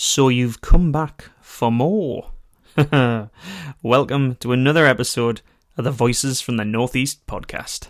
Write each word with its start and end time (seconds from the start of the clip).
So 0.00 0.28
you've 0.28 0.60
come 0.60 0.92
back 0.92 1.24
for 1.40 1.72
more. 1.72 2.30
Welcome 3.82 4.36
to 4.36 4.52
another 4.52 4.86
episode 4.86 5.40
of 5.76 5.82
the 5.82 5.90
Voices 5.90 6.40
from 6.40 6.56
the 6.56 6.64
Northeast 6.64 7.26
podcast. 7.26 7.88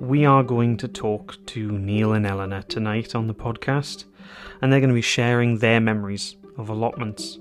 We 0.00 0.24
are 0.24 0.44
going 0.44 0.76
to 0.76 0.86
talk 0.86 1.44
to 1.46 1.72
Neil 1.72 2.12
and 2.12 2.24
Eleanor 2.24 2.62
tonight 2.62 3.16
on 3.16 3.26
the 3.26 3.34
podcast, 3.34 4.04
and 4.62 4.72
they're 4.72 4.78
going 4.78 4.90
to 4.90 4.94
be 4.94 5.00
sharing 5.00 5.58
their 5.58 5.80
memories 5.80 6.36
of 6.58 6.68
allotments. 6.68 7.40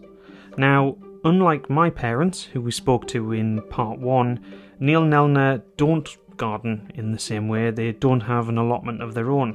Now, 0.57 0.97
unlike 1.23 1.70
my 1.70 1.91
parents, 1.91 2.41
who 2.41 2.61
we 2.61 2.71
spoke 2.71 3.05
to 3.09 3.34
in 3.34 3.61
part 3.70 4.00
one, 4.00 4.43
Neil 4.79 5.04
and 5.04 5.13
Eleanor 5.13 5.61
don't 5.77 6.09
garden 6.38 6.91
in 6.95 7.11
the 7.11 7.20
same 7.20 7.47
way, 7.47 7.70
they 7.70 7.91
don't 7.91 8.21
have 8.21 8.50
an 8.50 8.57
allotment 8.57 9.04
of 9.04 9.13
their 9.13 9.29
own. 9.29 9.54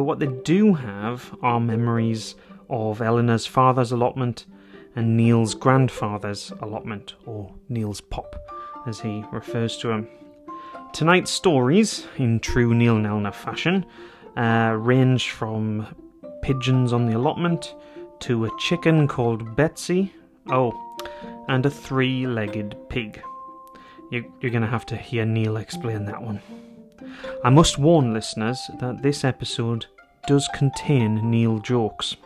But 0.00 0.04
what 0.04 0.18
they 0.18 0.28
do 0.28 0.72
have 0.72 1.36
are 1.42 1.60
memories 1.60 2.34
of 2.70 3.02
Eleanor's 3.02 3.44
father's 3.44 3.92
allotment 3.92 4.46
and 4.96 5.14
Neil's 5.14 5.54
grandfather's 5.54 6.54
allotment, 6.62 7.16
or 7.26 7.52
Neil's 7.68 8.00
pop, 8.00 8.34
as 8.86 8.98
he 8.98 9.22
refers 9.30 9.76
to 9.76 9.90
him. 9.90 10.08
Tonight's 10.94 11.30
stories, 11.30 12.06
in 12.16 12.40
true 12.40 12.72
Neil 12.72 12.96
and 12.96 13.06
Eleanor 13.06 13.30
fashion, 13.30 13.84
uh, 14.38 14.74
range 14.78 15.32
from 15.32 15.86
pigeons 16.40 16.94
on 16.94 17.04
the 17.04 17.18
allotment 17.18 17.74
to 18.20 18.46
a 18.46 18.58
chicken 18.58 19.06
called 19.06 19.54
Betsy, 19.54 20.14
oh, 20.46 20.72
and 21.48 21.66
a 21.66 21.70
three 21.70 22.26
legged 22.26 22.74
pig. 22.88 23.22
You, 24.10 24.32
you're 24.40 24.50
going 24.50 24.62
to 24.62 24.66
have 24.66 24.86
to 24.86 24.96
hear 24.96 25.26
Neil 25.26 25.58
explain 25.58 26.06
that 26.06 26.22
one. 26.22 26.40
I 27.44 27.50
must 27.50 27.78
warn 27.78 28.12
listeners 28.12 28.70
that 28.80 29.02
this 29.02 29.24
episode 29.24 29.86
does 30.26 30.48
contain 30.54 31.30
Neil 31.30 31.58
jokes. 31.58 32.16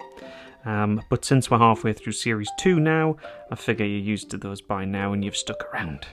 Um, 0.64 1.02
but 1.10 1.24
since 1.24 1.50
we're 1.50 1.59
halfway 1.59 1.92
through 1.92 2.12
series 2.12 2.50
2 2.58 2.80
now, 2.80 3.17
I 3.50 3.55
figure 3.56 3.84
you're 3.84 3.98
used 3.98 4.30
to 4.30 4.39
those 4.39 4.61
by 4.61 4.84
now 4.84 5.12
and 5.12 5.25
you've 5.25 5.36
stuck 5.36 5.62
around. 5.72 6.06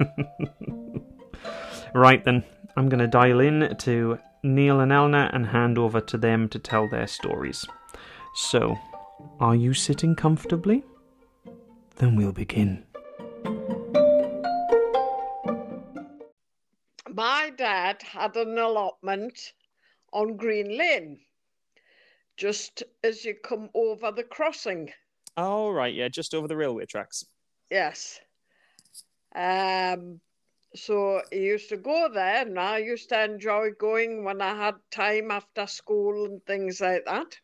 right 1.94 2.24
then, 2.24 2.44
I'm 2.76 2.88
going 2.88 3.00
to 3.00 3.06
dial 3.06 3.40
in 3.40 3.76
to 3.78 4.18
Neil 4.42 4.80
and 4.80 4.92
Elna 4.92 5.30
and 5.32 5.46
hand 5.46 5.78
over 5.78 6.00
to 6.00 6.18
them 6.18 6.48
to 6.50 6.58
tell 6.58 6.88
their 6.88 7.06
stories. 7.06 7.64
So, 8.34 8.76
are 9.40 9.54
you 9.54 9.72
sitting 9.72 10.14
comfortably? 10.14 10.84
Then 11.96 12.16
we'll 12.16 12.32
begin. 12.32 12.84
Dad 17.56 18.02
had 18.02 18.36
an 18.36 18.58
allotment 18.58 19.52
on 20.12 20.36
Green 20.36 20.76
Lane, 20.76 21.20
just 22.36 22.82
as 23.02 23.24
you 23.24 23.34
come 23.34 23.70
over 23.74 24.12
the 24.12 24.22
crossing. 24.22 24.92
Oh, 25.36 25.70
right, 25.70 25.94
yeah, 25.94 26.08
just 26.08 26.34
over 26.34 26.48
the 26.48 26.56
railway 26.56 26.86
tracks. 26.86 27.24
Yes. 27.70 28.20
Um, 29.34 30.20
so 30.74 31.22
he 31.30 31.40
used 31.40 31.68
to 31.70 31.76
go 31.76 32.08
there, 32.12 32.42
and 32.42 32.58
I 32.58 32.78
used 32.78 33.08
to 33.10 33.22
enjoy 33.22 33.70
going 33.78 34.24
when 34.24 34.40
I 34.40 34.54
had 34.54 34.74
time 34.90 35.30
after 35.30 35.66
school 35.66 36.26
and 36.26 36.44
things 36.44 36.80
like 36.80 37.04
that. 37.04 37.38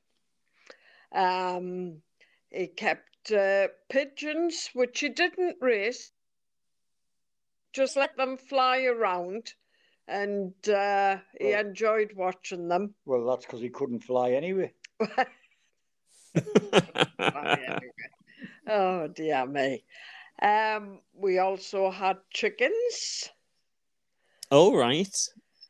Um, 1.14 2.02
he 2.50 2.66
kept 2.66 3.32
uh, 3.32 3.68
pigeons, 3.90 4.70
which 4.72 5.00
he 5.00 5.08
didn't 5.08 5.56
raise, 5.60 6.12
just 7.72 7.96
let 7.96 8.16
them 8.16 8.36
fly 8.36 8.82
around, 8.82 9.54
and 10.08 10.52
uh, 10.68 11.16
he 11.40 11.48
Well- 11.48 11.60
enjoyed 11.60 12.12
watching 12.14 12.68
them. 12.68 12.94
Well, 13.04 13.26
that's 13.26 13.44
because 13.46 13.60
he 13.60 13.70
couldn't 13.70 14.00
fly 14.04 14.32
anyway. 14.32 14.72
oh 18.66 19.08
dear 19.08 19.46
me. 19.46 19.84
Um, 20.40 21.00
we 21.14 21.38
also 21.38 21.90
had 21.90 22.16
chickens. 22.30 23.30
oh, 24.50 24.74
right. 24.74 25.14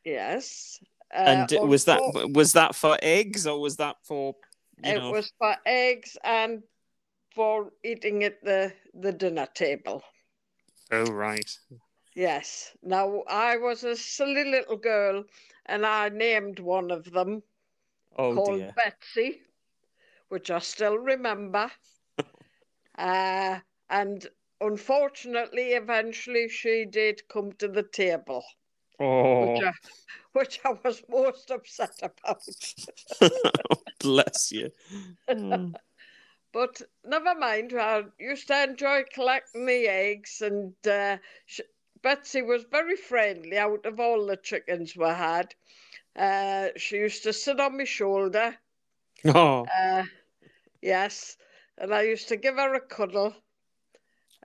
Yes. 0.03 0.79
Uh, 1.13 1.45
And 1.51 1.69
was 1.69 1.85
that 1.85 1.99
also- 1.99 2.27
was 2.29 2.53
that 2.53 2.75
for 2.75 2.97
eggs 3.01 3.45
or 3.45 3.59
was 3.59 3.77
that 3.77 3.97
for 4.03 4.35
you 4.83 4.91
it 4.91 4.97
know? 4.97 5.11
was 5.11 5.31
for 5.37 5.55
eggs 5.65 6.17
and 6.23 6.63
for 7.35 7.71
eating 7.83 8.23
at 8.23 8.43
the, 8.43 8.73
the 8.93 9.11
dinner 9.11 9.47
table. 9.53 10.03
Oh, 10.91 11.05
right. 11.05 11.49
Yes. 12.15 12.75
Now 12.81 13.21
I 13.27 13.57
was 13.57 13.83
a 13.83 13.95
silly 13.95 14.43
little 14.43 14.77
girl 14.77 15.25
and 15.65 15.85
I 15.85 16.09
named 16.09 16.59
one 16.59 16.91
of 16.91 17.11
them 17.11 17.43
Oh 18.17 18.33
called 18.33 18.59
dear. 18.59 18.73
Betsy, 18.75 19.41
which 20.29 20.51
I 20.51 20.59
still 20.59 20.97
remember. 20.97 21.71
uh, 22.97 23.59
and 23.89 24.27
unfortunately, 24.61 25.73
eventually 25.73 26.47
she 26.49 26.85
did 26.85 27.27
come 27.27 27.53
to 27.53 27.67
the 27.67 27.83
table, 27.83 28.43
Oh, 28.99 29.45
which, 29.45 29.61
I, 29.63 29.71
which 30.33 30.59
I 30.65 30.71
was 30.83 31.03
most 31.09 31.51
upset 31.51 31.99
about. 32.01 32.43
bless 33.99 34.51
you. 34.51 34.71
Mm. 35.29 35.75
But 36.53 36.81
never 37.03 37.35
mind, 37.35 37.73
I 37.73 38.03
used 38.19 38.47
to 38.47 38.63
enjoy 38.63 39.03
collecting 39.13 39.65
the 39.65 39.87
eggs, 39.87 40.41
and 40.41 40.75
uh, 40.87 41.17
sh 41.45 41.61
Betsy 42.03 42.41
was 42.41 42.65
very 42.69 42.97
friendly 42.97 43.57
out 43.57 43.85
of 43.85 43.99
all 43.99 44.25
the 44.25 44.37
chickens 44.37 44.95
we 44.95 45.05
had. 45.05 45.55
Uh, 46.15 46.67
she 46.75 46.97
used 46.97 47.23
to 47.23 47.33
sit 47.33 47.59
on 47.59 47.77
my 47.77 47.85
shoulder. 47.85 48.55
Oh, 49.25 49.65
Uh, 49.65 50.03
yes, 50.81 51.37
and 51.77 51.93
I 51.93 52.03
used 52.03 52.27
to 52.27 52.35
give 52.35 52.55
her 52.55 52.75
a 52.75 52.81
cuddle. 52.81 53.33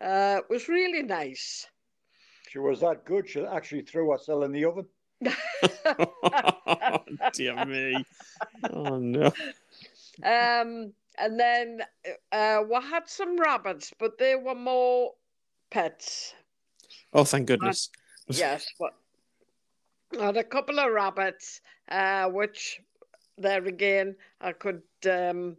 Uh, 0.00 0.38
it 0.38 0.48
was 0.48 0.68
really 0.68 1.02
nice. 1.02 1.66
She 2.48 2.60
was 2.60 2.80
that 2.80 3.04
good, 3.04 3.28
she 3.28 3.44
actually 3.44 3.82
threw 3.82 4.12
herself 4.12 4.44
in 4.44 4.52
the 4.52 4.64
oven. 4.64 4.86
dear 7.32 7.66
me. 7.66 8.04
Oh 8.70 8.98
no. 8.98 9.32
um, 10.22 10.92
and 11.18 11.40
then 11.40 11.82
uh, 12.30 12.62
we 12.70 12.76
had 12.76 13.08
some 13.08 13.36
rabbits, 13.36 13.92
but 13.98 14.16
they 14.18 14.36
were 14.36 14.54
more 14.54 15.14
pets. 15.70 16.34
Oh, 17.12 17.24
thank 17.24 17.46
goodness. 17.46 17.90
yes, 18.28 18.66
but 18.78 18.94
I 20.18 20.26
had 20.26 20.36
a 20.36 20.44
couple 20.44 20.78
of 20.78 20.92
rabbits, 20.92 21.60
uh, 21.90 22.28
which 22.28 22.80
there 23.36 23.64
again 23.64 24.16
I 24.40 24.52
could 24.52 24.82
um, 25.08 25.56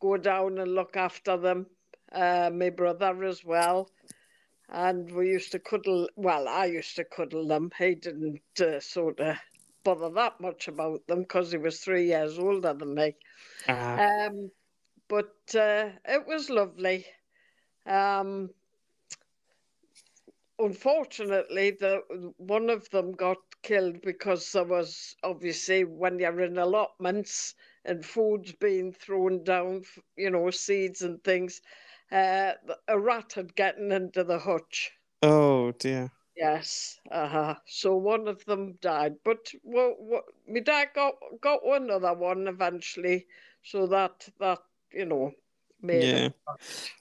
go 0.00 0.16
down 0.16 0.58
and 0.58 0.74
look 0.74 0.96
after 0.96 1.36
them. 1.36 1.66
Uh, 2.10 2.50
my 2.52 2.70
brother 2.70 3.22
as 3.24 3.44
well, 3.44 3.90
and 4.70 5.10
we 5.12 5.28
used 5.28 5.52
to 5.52 5.58
cuddle. 5.58 6.08
Well, 6.16 6.48
I 6.48 6.66
used 6.66 6.96
to 6.96 7.04
cuddle 7.04 7.46
them. 7.46 7.70
He 7.78 7.94
didn't 7.94 8.40
uh, 8.60 8.80
sort 8.80 9.20
of 9.20 9.36
bother 9.84 10.10
that 10.10 10.40
much 10.40 10.68
about 10.68 11.06
them 11.06 11.20
because 11.20 11.52
he 11.52 11.58
was 11.58 11.80
three 11.80 12.06
years 12.06 12.38
older 12.38 12.72
than 12.72 12.94
me. 12.94 13.14
Ah, 13.68 14.26
Um, 14.26 14.50
but 15.08 15.34
uh, 15.54 15.90
it 16.04 16.26
was 16.26 16.50
lovely. 16.50 17.06
Um, 17.86 18.50
unfortunately, 20.58 21.70
the 21.70 22.32
one 22.36 22.68
of 22.70 22.90
them 22.90 23.12
got 23.12 23.38
killed 23.62 24.00
because 24.02 24.52
there 24.52 24.64
was 24.64 25.16
obviously 25.22 25.84
when 25.84 26.18
you're 26.18 26.40
in 26.40 26.58
allotments 26.58 27.54
and 27.84 28.04
food's 28.04 28.52
being 28.52 28.92
thrown 28.92 29.44
down, 29.44 29.84
you 30.16 30.30
know, 30.30 30.50
seeds 30.50 31.02
and 31.02 31.22
things. 31.24 31.60
Uh, 32.10 32.54
a 32.88 32.98
rat 32.98 33.32
had 33.34 33.54
gotten 33.56 33.92
into 33.92 34.24
the 34.24 34.38
hutch. 34.40 34.92
oh 35.22 35.72
dear. 35.72 36.10
Yes, 36.36 37.00
uh-huh. 37.10 37.56
So 37.66 37.96
one 37.96 38.28
of 38.28 38.44
them 38.46 38.74
died, 38.80 39.22
but 39.24 39.52
well, 39.62 39.94
what, 39.98 40.24
my 40.46 40.60
dad 40.60 40.92
got 40.94 41.16
got 41.40 41.60
another 41.64 42.14
one 42.14 42.46
eventually, 42.48 43.26
so 43.62 43.86
that 43.88 44.28
that 44.38 44.62
you 44.92 45.04
know 45.04 45.34
Yeah. 45.82 46.30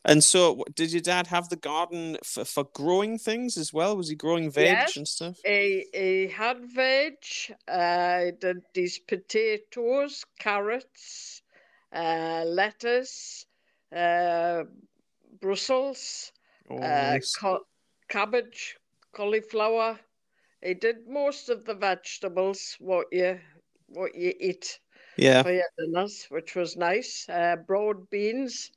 And 0.06 0.24
so, 0.24 0.64
did 0.76 0.92
your 0.92 1.02
dad 1.02 1.28
have 1.28 1.50
the 1.50 1.56
garden 1.56 2.18
for, 2.24 2.46
for 2.46 2.64
growing 2.74 3.18
things 3.18 3.58
as 3.58 3.74
well? 3.74 3.98
Was 3.98 4.10
he 4.10 4.16
growing 4.16 4.50
veg 4.52 4.66
Yes. 4.66 4.98
and 4.98 5.08
stuff? 5.08 5.38
He 5.44 5.86
he 5.94 6.28
had 6.28 6.66
veg. 6.66 7.16
Uh, 7.68 8.26
he 8.26 8.32
did 8.32 8.62
these 8.74 9.00
potatoes, 9.00 10.26
carrots, 10.40 11.42
uh, 11.94 12.44
lettuce, 12.46 13.46
uh, 13.96 14.64
Brussels, 15.42 16.32
Oh, 16.70 16.78
uh, 16.78 17.14
nice. 17.14 17.36
ca- 17.36 17.66
cabbage, 18.10 18.78
cauliflower. 19.14 20.00
He 20.62 20.74
did 20.74 21.08
most 21.08 21.50
of 21.50 21.66
the 21.66 21.76
vegetables 21.76 22.76
what 22.80 23.08
you 23.12 23.40
what 23.88 24.16
you 24.16 24.34
eat 24.40 24.80
yeah. 25.18 25.44
for 25.44 25.52
your 25.52 25.64
dinners, 25.78 26.28
which 26.30 26.56
was 26.56 26.76
nice. 26.76 27.28
Uh, 27.30 27.56
broad 27.56 28.10
beans. 28.10 28.72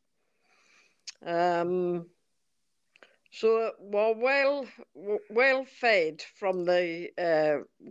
Um, 1.25 2.07
so 3.33 3.73
we're 3.79 4.15
well 4.15 4.67
well 5.31 5.65
fed 5.65 6.23
from 6.37 6.65
the 6.65 7.11
uh, 7.19 7.91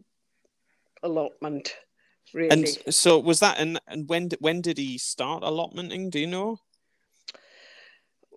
allotment. 1.04 1.76
Really. 2.34 2.50
And 2.50 2.68
so 2.94 3.20
was 3.20 3.40
that 3.40 3.58
and 3.60 3.80
and 3.88 4.08
when 4.08 4.28
did 4.28 4.40
when 4.42 4.62
did 4.62 4.78
he 4.78 4.98
start 4.98 5.44
allotmenting? 5.44 6.10
Do 6.10 6.20
you 6.20 6.28
know? 6.28 6.58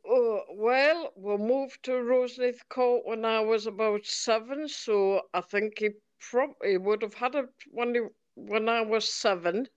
Oh, 0.05 0.43
well, 0.51 1.13
we 1.17 1.37
moved 1.37 1.85
to 1.85 1.93
Roseneath 1.93 2.61
Court 2.69 3.03
when 3.07 3.25
I 3.25 3.41
was 3.41 3.67
about 3.67 4.05
seven, 4.05 4.69
so 4.69 5.23
I 5.33 5.41
think 5.41 5.79
he 5.79 5.91
probably 6.21 6.77
would 6.77 7.03
have 7.03 7.15
had 7.15 7.37
it 7.37 7.49
when 7.71 7.95
he, 7.95 8.01
when 8.35 8.69
I 8.69 8.81
was 8.83 9.09
seven, 9.09 9.69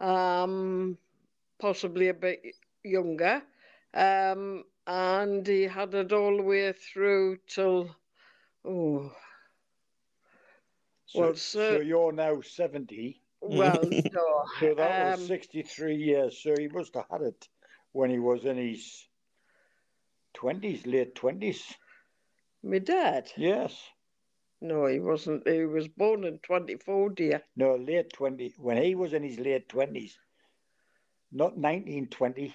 um, 0.00 0.98
possibly 1.60 2.08
a 2.08 2.14
bit 2.14 2.40
younger, 2.84 3.42
um, 3.94 4.64
and 4.86 5.46
he 5.46 5.64
had 5.64 5.94
it 5.94 6.12
all 6.12 6.36
the 6.38 6.42
way 6.42 6.72
through 6.72 7.38
till 7.48 7.96
oh 8.64 9.12
So, 11.06 11.32
Well, 11.32 11.34
so 11.34 11.78
so- 11.78 11.80
you're 11.80 12.12
now 12.12 12.40
70. 12.40 13.22
well 13.40 13.92
no 14.10 14.44
So 14.50 14.74
that 14.74 14.94
was 14.96 15.16
um, 15.16 15.20
63 15.20 15.96
years. 15.96 16.42
So 16.42 16.56
he 16.56 16.68
must 16.68 16.94
have 16.94 17.06
had 17.10 17.22
it 17.22 17.48
when 17.92 18.10
he 18.10 18.18
was 18.18 18.44
in 18.44 18.56
his 18.56 19.08
20s, 20.34 20.86
late 20.86 21.14
20s. 21.14 21.76
my 22.62 22.78
dad. 22.78 23.30
Yes. 23.36 23.90
No, 24.60 24.86
he 24.86 25.00
wasn't. 25.00 25.48
He 25.48 25.64
was 25.64 25.88
born 25.88 26.24
in 26.24 26.38
twenty 26.38 26.76
four, 26.76 27.10
dear. 27.10 27.42
No, 27.56 27.76
late 27.76 28.12
20. 28.12 28.54
When 28.58 28.82
he 28.82 28.94
was 28.94 29.12
in 29.14 29.22
his 29.22 29.38
late 29.38 29.68
20s. 29.68 30.12
Not 31.32 31.56
1920. 31.56 32.54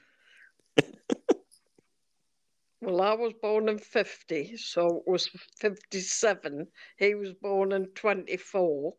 Well, 2.81 3.01
I 3.01 3.13
was 3.13 3.33
born 3.41 3.69
in 3.69 3.79
50, 3.79 4.57
so 4.57 4.97
it 4.97 5.09
was 5.09 5.27
57. 5.57 6.67
He 6.97 7.15
was 7.15 7.33
born 7.33 7.71
in 7.71 7.87
24, 7.95 8.93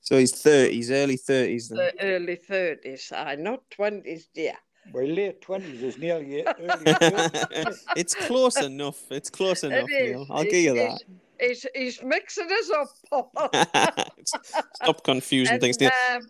So 0.00 0.18
he's 0.18 0.32
thirties, 0.42 0.90
early 0.90 1.16
thirties 1.16 1.68
then. 1.68 1.78
the 1.78 2.02
early 2.02 2.36
30s. 2.36 3.12
I 3.12 3.36
not 3.36 3.62
20s, 3.70 4.24
dear. 4.34 4.56
Well, 4.92 5.06
late 5.06 5.40
20s 5.40 5.82
is 5.82 5.98
nearly 5.98 6.44
early 6.44 6.54
it's 7.96 8.14
close 8.14 8.56
enough. 8.60 9.00
It's 9.10 9.30
close 9.30 9.64
enough, 9.64 9.88
It 9.88 9.92
is. 9.92 10.10
Neil. 10.10 10.26
I'll 10.30 10.42
He's- 10.42 10.52
give 10.52 10.64
you 10.64 10.74
that. 10.74 11.02
He's, 11.40 11.66
he's 11.74 12.02
mixing 12.02 12.48
us 12.50 12.70
up, 12.70 12.88
Paul. 13.10 13.50
Stop 14.74 15.02
confusing 15.04 15.58
things. 15.58 15.80
Neil. 15.80 15.90
um, 16.12 16.20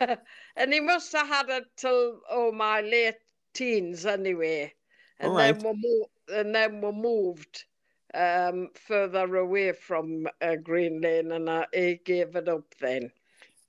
and 0.56 0.72
he 0.72 0.80
must 0.80 1.12
have 1.12 1.26
had 1.26 1.48
it 1.48 1.64
till 1.76 2.20
oh 2.30 2.52
my 2.52 2.80
late 2.82 3.16
teens 3.54 4.04
anyway, 4.04 4.72
and 5.20 5.30
All 5.32 5.36
then 5.38 5.54
right. 5.54 5.62
we 5.64 5.72
moved, 5.72 6.10
and 6.28 6.54
then 6.54 6.80
we 6.82 6.92
moved 6.92 7.64
um, 8.14 8.68
further 8.86 9.36
away 9.36 9.72
from 9.72 10.26
uh, 10.42 10.56
Green 10.56 11.00
Lane, 11.00 11.32
and 11.32 11.48
I, 11.48 11.66
he 11.72 11.98
gave 12.04 12.36
it 12.36 12.48
up 12.48 12.64
then. 12.80 13.10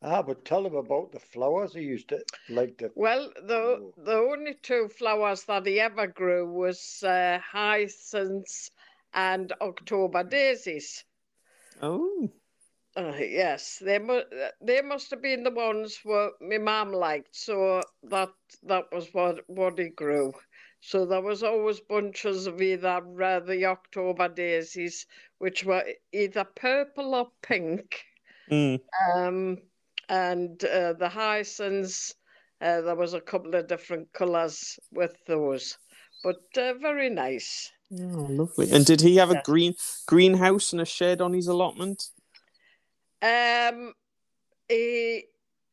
Ah, 0.02 0.22
but 0.22 0.46
tell 0.46 0.66
him 0.66 0.76
about 0.76 1.12
the 1.12 1.20
flowers 1.20 1.74
he 1.74 1.82
used 1.82 2.10
to 2.10 2.24
like 2.48 2.78
to. 2.78 2.92
Well, 2.96 3.32
the 3.36 3.82
Oh. 3.82 3.94
the 3.98 4.16
only 4.18 4.54
two 4.56 4.88
flowers 4.90 5.46
that 5.46 5.66
he 5.66 5.80
ever 5.80 6.08
grew 6.08 6.46
was 6.52 7.04
uh, 7.04 7.40
hyacinths 7.40 8.72
and 9.14 9.52
October 9.62 10.24
daisies. 10.24 11.06
Oh, 11.82 12.30
Uh, 12.96 13.16
yes, 13.20 13.80
they 13.80 13.98
mu- 14.00 14.24
they 14.62 14.82
must 14.82 15.10
have 15.12 15.22
been 15.22 15.44
the 15.44 15.52
ones 15.52 16.00
what 16.04 16.42
my 16.42 16.58
mum 16.58 16.92
liked. 16.92 17.36
So 17.36 17.82
that 18.04 18.34
that 18.64 18.92
was 18.92 19.14
what 19.14 19.48
what 19.50 19.78
he 19.78 19.90
grew. 19.90 20.34
So 20.82 21.06
there 21.06 21.22
was 21.22 21.44
always 21.44 21.80
bunches 21.80 22.48
of 22.48 22.62
either 22.62 23.02
uh, 23.24 23.40
the 23.40 23.66
October 23.66 24.28
daisies, 24.28 25.06
which 25.38 25.64
were 25.64 25.86
either 26.12 26.44
purple 26.44 27.16
or 27.16 27.32
pink, 27.42 28.06
mm. 28.50 28.78
um, 29.14 29.58
and 30.09 30.63
uh, 30.65 30.94
the 30.94 31.09
hyacinths. 31.09 32.13
Uh, 32.59 32.81
there 32.81 32.95
was 32.95 33.13
a 33.13 33.21
couple 33.21 33.54
of 33.54 33.68
different 33.68 34.12
colours 34.13 34.80
with 34.92 35.15
those, 35.27 35.77
but 36.24 36.42
uh, 36.57 36.74
very 36.81 37.09
nice. 37.09 37.71
oh, 37.94 38.27
lovely. 38.30 38.71
And 38.71 38.83
did 38.86 39.01
he 39.01 39.18
have 39.18 39.30
a 39.30 39.42
green 39.44 39.75
greenhouse 40.07 40.71
and 40.74 40.81
a 40.81 40.86
shed 40.86 41.21
on 41.21 41.33
his 41.33 41.48
allotment? 41.48 42.04
Um, 43.21 43.94
he, 44.68 45.25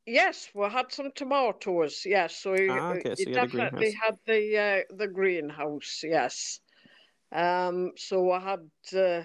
yes, 0.07 0.51
we 0.55 0.69
had 0.69 0.93
some 0.93 1.11
tomatoes. 1.15 2.03
Yes, 2.05 2.37
so 2.37 2.55
he, 2.55 2.69
Ah, 2.69 2.93
okay, 2.93 3.15
he 3.17 3.25
so 3.25 3.31
you 3.31 3.37
had 3.37 3.51
definitely 3.51 3.93
had 3.93 4.17
the 4.27 4.59
uh, 4.59 4.95
the 4.97 5.09
greenhouse. 5.09 6.01
Yes. 6.03 6.61
Um, 7.33 7.93
so 7.97 8.31
I 8.31 8.41
had, 8.41 8.99
uh, 8.99 9.23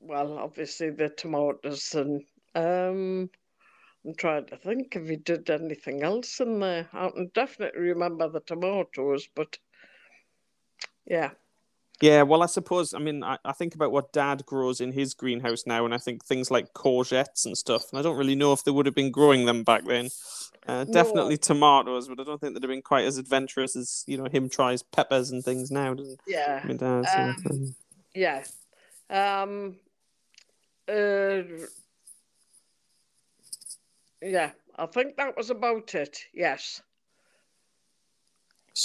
well, 0.00 0.38
obviously 0.38 0.90
the 0.90 1.08
tomatoes, 1.10 1.94
and 1.94 2.22
um, 2.54 3.30
I'm 4.08 4.14
trying 4.14 4.46
to 4.46 4.56
think 4.56 4.96
if 4.96 5.06
he 5.06 5.16
did 5.16 5.50
anything 5.50 6.02
else 6.02 6.40
in 6.40 6.60
there. 6.60 6.88
I 6.94 7.10
can 7.10 7.30
definitely 7.34 7.80
remember 7.82 8.26
the 8.26 8.40
tomatoes, 8.40 9.28
but 9.34 9.58
yeah. 11.06 11.32
Yeah, 12.00 12.22
well, 12.22 12.42
I 12.42 12.46
suppose. 12.46 12.94
I 12.94 13.00
mean, 13.00 13.22
I, 13.22 13.36
I 13.44 13.52
think 13.52 13.74
about 13.74 13.92
what 13.92 14.14
Dad 14.14 14.46
grows 14.46 14.80
in 14.80 14.92
his 14.92 15.12
greenhouse 15.12 15.64
now, 15.66 15.84
and 15.84 15.92
I 15.92 15.98
think 15.98 16.24
things 16.24 16.50
like 16.50 16.72
courgettes 16.72 17.44
and 17.44 17.58
stuff. 17.58 17.90
And 17.90 17.98
I 17.98 18.02
don't 18.02 18.16
really 18.16 18.34
know 18.34 18.54
if 18.54 18.64
they 18.64 18.70
would 18.70 18.86
have 18.86 18.94
been 18.94 19.10
growing 19.10 19.44
them 19.44 19.62
back 19.62 19.84
then. 19.84 20.08
Uh, 20.66 20.84
No. 20.84 20.92
definitely 20.92 21.36
tomatoes, 21.36 22.08
but 22.08 22.18
I 22.18 22.24
don't 22.24 22.40
think 22.40 22.54
they'd 22.54 22.62
have 22.62 22.70
been 22.70 22.80
quite 22.80 23.04
as 23.04 23.18
adventurous 23.18 23.76
as 23.76 24.04
you 24.06 24.16
know 24.16 24.24
him 24.24 24.48
tries 24.48 24.82
peppers 24.82 25.30
and 25.30 25.44
things 25.44 25.70
now, 25.70 25.92
doesn't 25.92 26.20
Yeah. 26.26 26.62
my 26.64 26.74
dad? 26.74 27.08
So, 27.10 27.50
um, 27.50 27.74
Yeah. 28.14 28.44
Um. 29.10 29.76
Uh. 30.88 31.66
Yeah, 34.22 34.50
I 34.76 34.86
think 34.86 35.16
that 35.16 35.36
was 35.36 35.50
about 35.50 35.94
it. 35.94 36.18
Yes. 36.32 36.82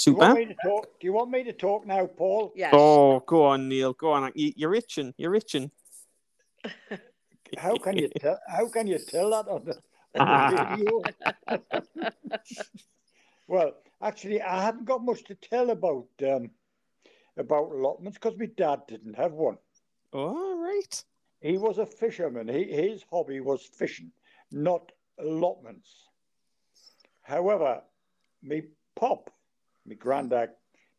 Do 0.03 0.11
you, 0.11 0.17
want 0.17 0.31
super. 0.31 0.39
me 0.39 0.45
to 0.45 0.55
talk? 0.67 0.99
Do 0.99 1.07
you 1.07 1.13
want 1.13 1.31
me 1.31 1.43
to 1.43 1.53
talk 1.53 1.85
now, 1.85 2.07
Paul? 2.07 2.51
Yes. 2.55 2.73
Oh, 2.75 3.19
go 3.19 3.45
on, 3.45 3.69
Neil. 3.69 3.93
Go 3.93 4.11
on. 4.11 4.31
You, 4.33 4.51
you're 4.55 4.73
itching. 4.73 5.13
You're 5.17 5.35
itching. 5.35 5.69
How 7.57 7.75
can 7.75 7.97
you 7.97 8.09
tell? 8.19 8.39
How 8.47 8.67
can 8.69 8.87
you 8.87 8.97
tell 8.97 9.29
that 9.29 9.47
on 9.47 9.65
the, 9.65 9.79
on 10.19 10.55
the 10.55 11.01
video? 11.87 12.09
well, 13.47 13.75
actually, 14.01 14.41
I 14.41 14.63
haven't 14.63 14.85
got 14.85 15.05
much 15.05 15.23
to 15.25 15.35
tell 15.35 15.69
about 15.69 16.07
um, 16.27 16.49
about 17.37 17.71
allotments 17.71 18.17
because 18.17 18.37
my 18.37 18.47
dad 18.57 18.81
didn't 18.87 19.15
have 19.15 19.33
one. 19.33 19.57
All 20.11 20.57
right. 20.57 21.03
He 21.41 21.57
was 21.57 21.77
a 21.77 21.85
fisherman. 21.85 22.47
He, 22.47 22.63
his 22.63 23.03
hobby 23.11 23.41
was 23.41 23.63
fishing, 23.63 24.11
not 24.51 24.91
allotments. 25.23 25.89
However, 27.21 27.81
me 28.41 28.63
pop, 28.95 29.29
me 29.85 29.95
granddad, 29.95 30.49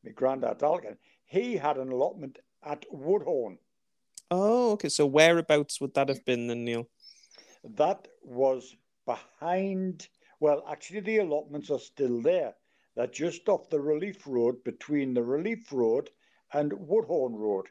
me 0.02 0.12
granddad 0.12 0.59
Dalkin, 0.59 0.97
he 1.26 1.57
had 1.57 1.76
an 1.76 1.90
allotment 1.90 2.38
at 2.64 2.85
Woodhorn. 2.90 3.59
Oh, 4.31 4.73
okay. 4.73 4.88
So 4.88 5.07
whereabouts 5.07 5.81
would 5.81 5.95
that 5.95 6.09
have 6.09 6.25
been 6.25 6.47
then, 6.47 6.64
Neil? 6.64 6.88
That 7.62 8.09
was 8.23 8.75
behind, 9.07 10.09
well, 10.40 10.64
actually, 10.69 11.00
the 11.00 11.19
allotments 11.19 11.71
are 11.71 11.78
still 11.78 12.21
there. 12.21 12.54
They're 12.97 13.07
just 13.07 13.49
off 13.49 13.69
the 13.71 13.81
Relief 13.81 14.26
Road 14.26 14.62
between 14.64 15.14
the 15.14 15.23
Relief 15.23 15.73
Road 15.73 16.11
and 16.52 16.73
Woodhorn 16.73 17.35
Road. 17.35 17.66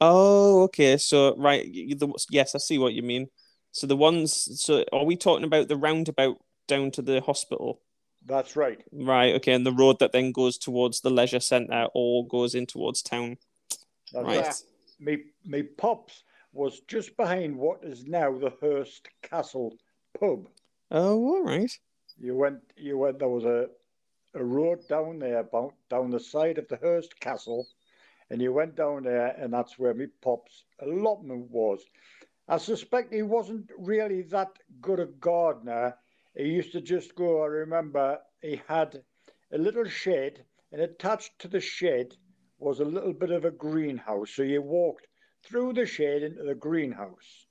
Oh, 0.00 0.62
okay. 0.64 0.96
So 0.98 1.34
right, 1.36 1.64
the, 1.72 2.12
yes, 2.30 2.54
I 2.54 2.58
see 2.58 2.78
what 2.78 2.94
you 2.94 3.02
mean. 3.02 3.28
So 3.78 3.86
the 3.86 3.96
ones. 3.96 4.60
So 4.60 4.84
are 4.92 5.04
we 5.04 5.16
talking 5.16 5.44
about 5.44 5.68
the 5.68 5.76
roundabout 5.76 6.38
down 6.66 6.90
to 6.92 7.02
the 7.02 7.20
hospital? 7.20 7.80
That's 8.26 8.56
right. 8.56 8.82
Right. 8.92 9.34
Okay, 9.36 9.52
and 9.52 9.64
the 9.64 9.72
road 9.72 10.00
that 10.00 10.12
then 10.12 10.32
goes 10.32 10.58
towards 10.58 11.00
the 11.00 11.10
leisure 11.10 11.40
centre 11.40 11.86
or 11.94 12.26
goes 12.26 12.54
in 12.54 12.66
towards 12.66 13.02
town. 13.02 13.38
That's 14.12 14.26
Right. 14.26 14.44
right. 14.44 14.62
Me, 14.98 15.18
me 15.44 15.62
pops 15.62 16.24
was 16.52 16.80
just 16.80 17.16
behind 17.16 17.56
what 17.56 17.84
is 17.84 18.04
now 18.04 18.36
the 18.36 18.52
Hirst 18.60 19.08
Castle 19.22 19.76
pub. 20.18 20.48
Oh, 20.90 21.24
all 21.24 21.42
right. 21.44 21.70
You 22.18 22.34
went, 22.34 22.58
you 22.76 22.98
went. 22.98 23.20
There 23.20 23.28
was 23.28 23.44
a 23.44 23.68
a 24.34 24.44
road 24.44 24.86
down 24.88 25.20
there, 25.20 25.38
about 25.38 25.74
down 25.88 26.10
the 26.10 26.20
side 26.20 26.58
of 26.58 26.68
the 26.68 26.76
Hirst 26.76 27.18
Castle, 27.20 27.66
and 28.30 28.42
you 28.42 28.52
went 28.52 28.74
down 28.74 29.04
there, 29.04 29.28
and 29.38 29.52
that's 29.52 29.78
where 29.78 29.94
me 29.94 30.06
pop's 30.20 30.64
allotment 30.80 31.50
was. 31.50 31.80
I 32.48 32.56
suspect 32.56 33.12
he 33.12 33.22
wasn't 33.22 33.70
really 33.78 34.22
that 34.22 34.58
good 34.80 34.98
a 34.98 35.06
gardener. 35.06 35.98
He 36.34 36.48
used 36.48 36.72
to 36.72 36.80
just 36.80 37.14
go. 37.14 37.42
I 37.42 37.46
remember 37.46 38.22
he 38.40 38.56
had 38.66 39.04
a 39.52 39.58
little 39.58 39.84
shed, 39.84 40.46
and 40.72 40.80
attached 40.80 41.38
to 41.40 41.48
the 41.48 41.60
shed 41.60 42.16
was 42.58 42.80
a 42.80 42.84
little 42.86 43.12
bit 43.12 43.30
of 43.30 43.44
a 43.44 43.50
greenhouse. 43.50 44.30
So 44.32 44.42
you 44.42 44.62
walked 44.62 45.08
through 45.42 45.74
the 45.74 45.86
shed 45.86 46.22
into 46.22 46.42
the 46.42 46.54
greenhouse. 46.54 47.46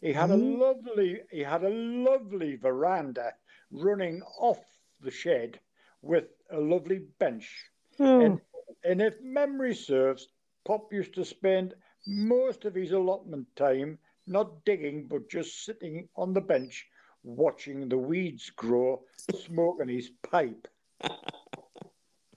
He 0.00 0.12
had 0.12 0.30
Mhm. 0.30 0.32
a 0.32 0.36
lovely, 0.36 1.22
he 1.30 1.40
had 1.40 1.62
a 1.64 1.70
lovely 1.70 2.56
veranda 2.56 3.36
running 3.70 4.22
off 4.38 4.80
the 5.00 5.10
shed 5.10 5.60
with 6.02 6.32
a 6.50 6.60
lovely 6.60 6.98
bench. 6.98 7.70
Oh, 8.00 8.18
And 8.18 8.40
and 8.84 9.00
if 9.02 9.20
memory 9.20 9.74
serves, 9.74 10.28
Pop 10.64 10.92
used 10.92 11.14
to 11.14 11.24
spend 11.24 11.74
most 12.06 12.64
of 12.64 12.74
his 12.74 12.92
allotment 12.92 13.54
time 13.56 13.98
not 14.28 14.64
digging, 14.64 15.06
but 15.08 15.28
just 15.30 15.64
sitting 15.64 16.08
on 16.16 16.32
the 16.32 16.40
bench 16.40 16.86
watching 17.22 17.88
the 17.88 17.98
weeds 17.98 18.50
grow, 18.50 19.02
smoking 19.44 19.88
his 19.88 20.10
pipe. 20.28 20.68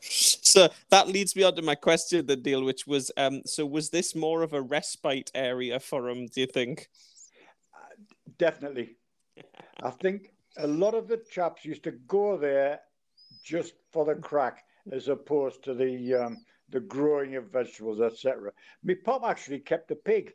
so 0.02 0.70
that 0.90 1.08
leads 1.08 1.36
me 1.36 1.44
on 1.44 1.56
to 1.56 1.62
my 1.62 1.76
question, 1.76 2.26
the 2.26 2.36
deal, 2.36 2.64
which 2.64 2.88
was, 2.88 3.12
um, 3.18 3.42
so 3.46 3.66
was 3.66 3.90
this 3.90 4.16
more 4.16 4.42
of 4.42 4.54
a 4.54 4.62
respite 4.62 5.32
area 5.34 5.80
for 5.80 6.10
him? 6.10 6.28
Do 6.28 6.42
you 6.42 6.48
think? 6.48 6.90
Uh, 7.74 7.96
definitely. 8.38 8.96
I 9.84 9.90
think 9.90 10.32
a 10.58 10.68
lot 10.68 10.94
of 10.94 11.08
the 11.08 11.24
chaps 11.32 11.66
used 11.66 11.84
to 11.84 11.92
go 11.92 12.38
there 12.38 12.82
just 13.44 13.74
for 13.92 14.06
the 14.06 14.16
crack, 14.16 14.64
as 14.92 15.08
opposed 15.08 15.64
to 15.64 15.74
the 15.74 16.14
um, 16.16 16.38
the 16.70 16.80
growing 16.80 17.36
of 17.36 17.52
vegetables, 17.52 18.00
etc. 18.00 18.52
My 18.84 18.96
pop 19.04 19.24
actually 19.26 19.60
kept 19.60 19.92
a 19.92 19.96
pig. 19.96 20.34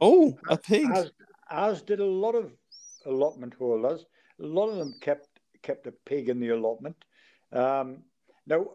Oh, 0.00 0.36
a 0.48 0.56
pig. 0.56 0.86
As, 0.92 1.12
as 1.50 1.82
did 1.82 2.00
a 2.00 2.04
lot 2.04 2.34
of 2.34 2.52
allotment 3.06 3.54
holders. 3.54 4.06
A 4.40 4.46
lot 4.46 4.68
of 4.68 4.76
them 4.76 4.94
kept 5.00 5.28
kept 5.62 5.86
a 5.86 5.92
pig 5.92 6.28
in 6.28 6.40
the 6.40 6.50
allotment. 6.50 6.96
Um, 7.52 8.02
now, 8.46 8.66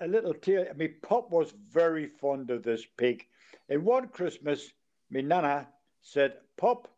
a 0.00 0.06
little 0.06 0.34
tale. 0.34 0.66
My 0.76 0.90
pop 1.02 1.30
was 1.30 1.54
very 1.70 2.06
fond 2.06 2.50
of 2.50 2.62
this 2.62 2.84
pig. 2.96 3.26
And 3.68 3.84
one 3.84 4.08
Christmas, 4.08 4.72
my 5.10 5.20
nana 5.20 5.68
said, 6.02 6.34
"Pop, 6.56 6.88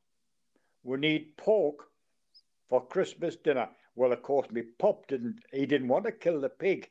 we 0.82 0.96
need 0.98 1.36
pork 1.36 1.88
for 2.68 2.86
Christmas 2.86 3.36
dinner." 3.36 3.68
Well, 3.94 4.12
of 4.12 4.22
course, 4.22 4.48
my 4.50 4.62
pop 4.78 5.06
didn't. 5.08 5.40
He 5.52 5.66
didn't 5.66 5.88
want 5.88 6.04
to 6.06 6.12
kill 6.12 6.40
the 6.40 6.48
pig, 6.48 6.88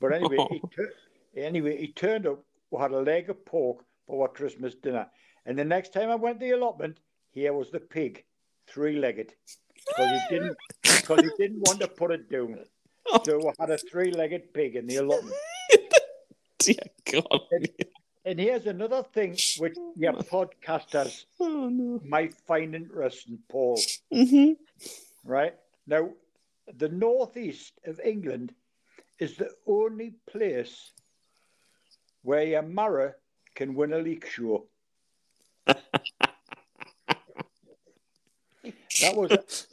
but 0.00 0.12
anyway, 0.12 0.36
he 0.50 0.62
anyway 1.40 1.78
he 1.78 1.92
turned 1.92 2.26
up. 2.26 2.44
Had 2.78 2.90
a 2.90 3.00
leg 3.00 3.30
of 3.30 3.46
pork 3.46 3.82
for 4.06 4.22
our 4.22 4.28
Christmas 4.28 4.74
dinner. 4.74 5.08
And 5.48 5.58
the 5.58 5.64
next 5.64 5.94
time 5.94 6.10
I 6.10 6.14
went 6.14 6.40
to 6.40 6.46
the 6.46 6.52
allotment, 6.52 7.00
here 7.30 7.54
was 7.54 7.70
the 7.70 7.80
pig, 7.80 8.22
three-legged, 8.66 9.32
because 9.88 10.20
he 10.28 10.34
didn't 10.34 10.56
because 10.82 11.20
he 11.22 11.30
didn't 11.38 11.66
want 11.66 11.80
to 11.80 11.88
put 11.88 12.10
it 12.10 12.30
down. 12.30 12.58
So 13.24 13.38
we 13.38 13.50
had 13.58 13.70
a 13.70 13.78
three-legged 13.78 14.52
pig 14.52 14.76
in 14.76 14.86
the 14.86 14.96
allotment. 14.96 15.34
Dear 16.58 16.74
God. 17.10 17.40
And, 17.50 17.68
and, 18.26 18.38
here's 18.38 18.66
another 18.66 19.02
thing 19.02 19.38
which 19.56 19.74
your 19.96 20.12
podcasters 20.34 21.24
oh, 21.40 21.70
no. 21.70 21.98
might 22.04 22.34
find 22.46 22.74
interesting, 22.74 23.38
Paul. 23.48 23.80
Mm-hmm. 24.12 24.52
Right 25.24 25.54
now, 25.86 26.10
the 26.76 26.90
northeast 26.90 27.72
of 27.86 27.98
England 28.04 28.52
is 29.18 29.36
the 29.36 29.48
only 29.66 30.12
place 30.30 30.90
where 32.20 32.44
your 32.44 32.60
marrow 32.60 33.14
can 33.54 33.74
win 33.74 33.94
a 33.94 33.98
leek 33.98 34.26
show. 34.26 34.66
That 39.00 39.14
was. 39.14 39.66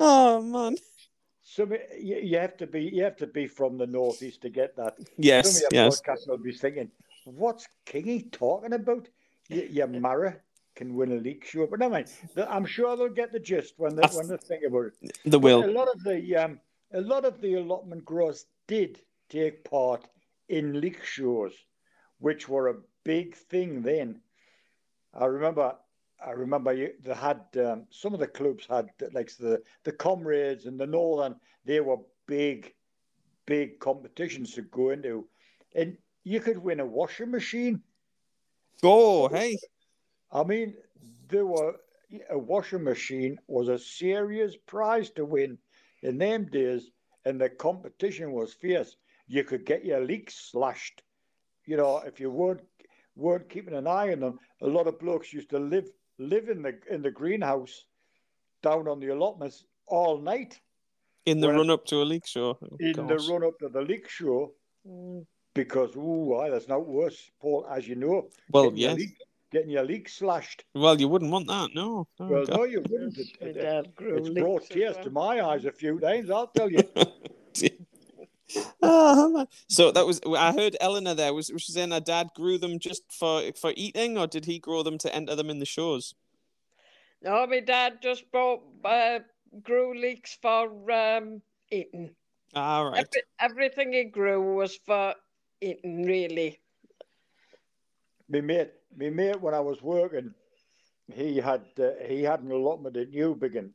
oh 0.00 0.42
man. 0.42 0.76
Some 1.42 1.72
you, 2.00 2.16
you, 2.16 2.38
have 2.38 2.56
to 2.58 2.66
be 2.66 2.82
you 2.82 3.04
have 3.04 3.16
to 3.18 3.26
be 3.26 3.46
from 3.46 3.78
the 3.78 3.86
northeast 3.86 4.42
to 4.42 4.48
get 4.48 4.76
that. 4.76 4.96
Yes, 5.16 5.60
Some 5.60 5.66
of 5.66 5.72
your 5.72 5.84
yes. 5.84 6.00
podcast 6.00 6.28
will 6.28 6.38
be 6.38 6.52
thinking, 6.52 6.90
"What's 7.24 7.68
Kingy 7.86 8.30
talking 8.32 8.72
about?" 8.72 9.08
Your, 9.48 9.64
your 9.66 9.86
Mara 9.86 10.36
can 10.74 10.94
win 10.94 11.12
a 11.12 11.16
league, 11.16 11.44
sure, 11.44 11.66
but 11.66 11.78
never 11.78 11.92
mind. 11.92 12.10
I'm 12.48 12.64
sure 12.64 12.96
they'll 12.96 13.08
get 13.08 13.32
the 13.32 13.38
gist 13.38 13.74
when 13.76 13.94
they 13.94 14.02
when 14.14 14.28
they 14.28 14.36
think 14.36 14.64
about 14.66 14.86
it. 14.86 15.18
The 15.24 15.38
will. 15.38 15.64
A 15.64 15.70
lot 15.70 15.88
of 15.88 16.02
the 16.02 16.36
um, 16.36 16.60
a 16.92 17.00
lot 17.00 17.24
of 17.24 17.40
the 17.40 17.54
allotment 17.54 18.04
growers 18.04 18.46
did 18.66 19.00
take 19.28 19.64
part 19.64 20.06
in 20.48 20.80
league 20.80 21.04
shows, 21.04 21.52
which 22.18 22.48
were 22.48 22.68
a 22.68 22.74
big 23.04 23.34
thing 23.34 23.82
then. 23.82 24.20
I 25.12 25.26
remember 25.26 25.76
I 26.24 26.30
remember 26.30 26.72
you, 26.72 26.92
they 27.02 27.14
had 27.14 27.42
um, 27.58 27.86
some 27.90 28.14
of 28.14 28.20
the 28.20 28.26
clubs 28.26 28.66
had 28.66 28.88
like 29.12 29.36
the 29.36 29.62
the 29.84 29.92
comrades 29.92 30.66
and 30.66 30.78
the 30.80 30.86
northern. 30.86 31.36
They 31.64 31.80
were 31.80 31.98
big, 32.26 32.74
big 33.46 33.78
competitions 33.78 34.54
to 34.54 34.62
go 34.62 34.90
into, 34.90 35.28
and 35.74 35.98
you 36.22 36.40
could 36.40 36.58
win 36.58 36.80
a 36.80 36.86
washing 36.86 37.30
machine. 37.30 37.82
Go, 38.80 39.28
hey! 39.28 39.58
I 40.32 40.44
mean, 40.44 40.74
there 41.28 41.46
were 41.46 41.76
a 42.30 42.38
washing 42.38 42.84
machine 42.84 43.38
was 43.46 43.68
a 43.68 43.78
serious 43.78 44.56
prize 44.56 45.10
to 45.10 45.24
win 45.24 45.58
in 46.02 46.18
them 46.18 46.46
days, 46.46 46.90
and 47.24 47.40
the 47.40 47.50
competition 47.50 48.32
was 48.32 48.54
fierce. 48.54 48.96
You 49.26 49.44
could 49.44 49.66
get 49.66 49.84
your 49.84 50.00
leeks 50.00 50.34
slashed. 50.34 51.02
You 51.66 51.76
know, 51.76 51.98
if 51.98 52.20
you 52.20 52.30
weren't 52.30 52.60
weren't 53.16 53.48
keeping 53.48 53.74
an 53.74 53.86
eye 53.86 54.12
on 54.12 54.20
them, 54.20 54.38
a 54.60 54.66
lot 54.66 54.86
of 54.86 54.98
blokes 54.98 55.32
used 55.32 55.50
to 55.50 55.58
live 55.58 55.88
live 56.18 56.48
in 56.48 56.62
the 56.62 56.78
in 56.90 57.02
the 57.02 57.10
greenhouse 57.10 57.84
down 58.62 58.88
on 58.88 59.00
the 59.00 59.08
allotments 59.08 59.64
all 59.86 60.18
night. 60.18 60.60
In 61.26 61.40
the 61.40 61.50
run 61.50 61.70
up 61.70 61.84
to 61.86 61.96
a 61.96 62.04
leek 62.04 62.26
show. 62.26 62.58
Oh, 62.62 62.76
in 62.80 62.92
gosh. 62.92 63.08
the 63.08 63.32
run 63.32 63.44
up 63.44 63.58
to 63.60 63.68
the 63.68 63.80
leek 63.80 64.08
show. 64.08 64.52
Mm. 64.86 65.24
Because 65.54 65.94
ooh, 65.96 66.36
that's 66.50 66.68
not 66.68 66.86
worse, 66.86 67.30
Paul, 67.40 67.66
as 67.70 67.86
you 67.86 67.94
know. 67.94 68.28
Well, 68.50 68.72
yes. 68.74 68.90
Your 68.90 68.94
leek, 68.98 69.16
getting 69.52 69.70
your 69.70 69.84
leek 69.84 70.08
slashed. 70.08 70.64
Well, 70.74 71.00
you 71.00 71.06
wouldn't 71.06 71.30
want 71.30 71.46
that, 71.46 71.70
no. 71.74 72.08
Oh, 72.18 72.26
well, 72.26 72.44
God. 72.44 72.56
no, 72.56 72.64
you 72.64 72.82
wouldn't. 72.90 73.16
It, 73.16 73.28
it, 73.40 73.56
it, 73.56 73.86
it's 74.00 74.28
brought 74.30 74.68
tears 74.68 74.96
well. 74.96 75.04
to 75.04 75.10
my 75.10 75.42
eyes 75.42 75.64
a 75.64 75.72
few 75.72 76.00
times, 76.00 76.28
I'll 76.28 76.48
tell 76.48 76.70
you. 76.70 76.82
oh, 78.82 79.46
so 79.68 79.90
that 79.90 80.06
was 80.06 80.20
I 80.26 80.52
heard 80.52 80.76
Eleanor 80.80 81.14
there 81.14 81.34
was, 81.34 81.50
was 81.50 81.62
she 81.62 81.72
saying 81.72 81.90
her 81.92 82.00
dad 82.00 82.28
grew 82.34 82.58
them 82.58 82.78
just 82.78 83.02
for 83.10 83.42
for 83.60 83.72
eating 83.76 84.18
or 84.18 84.26
did 84.26 84.44
he 84.44 84.58
grow 84.58 84.82
them 84.82 84.98
to 84.98 85.14
enter 85.14 85.34
them 85.34 85.50
in 85.50 85.58
the 85.58 85.66
shows? 85.66 86.14
No, 87.22 87.46
my 87.46 87.60
dad 87.60 88.02
just 88.02 88.30
bought 88.30 88.60
uh, 88.84 89.20
grew 89.62 89.98
leeks 89.98 90.36
for 90.40 90.68
um, 90.92 91.40
eating. 91.70 92.10
All 92.54 92.90
right. 92.90 93.06
Every, 93.06 93.22
everything 93.40 93.92
he 93.92 94.04
grew 94.04 94.56
was 94.56 94.76
for 94.84 95.14
eating, 95.60 96.04
really. 96.04 96.60
Me 98.28 98.40
mate, 98.40 98.72
me 98.96 99.10
mate, 99.10 99.40
when 99.40 99.54
I 99.54 99.60
was 99.60 99.82
working, 99.82 100.34
he 101.12 101.36
had 101.36 101.64
uh, 101.78 101.90
he 102.06 102.22
had 102.22 102.40
an 102.40 102.50
allotment 102.50 102.96
at 102.96 103.12
Newbiggin, 103.12 103.70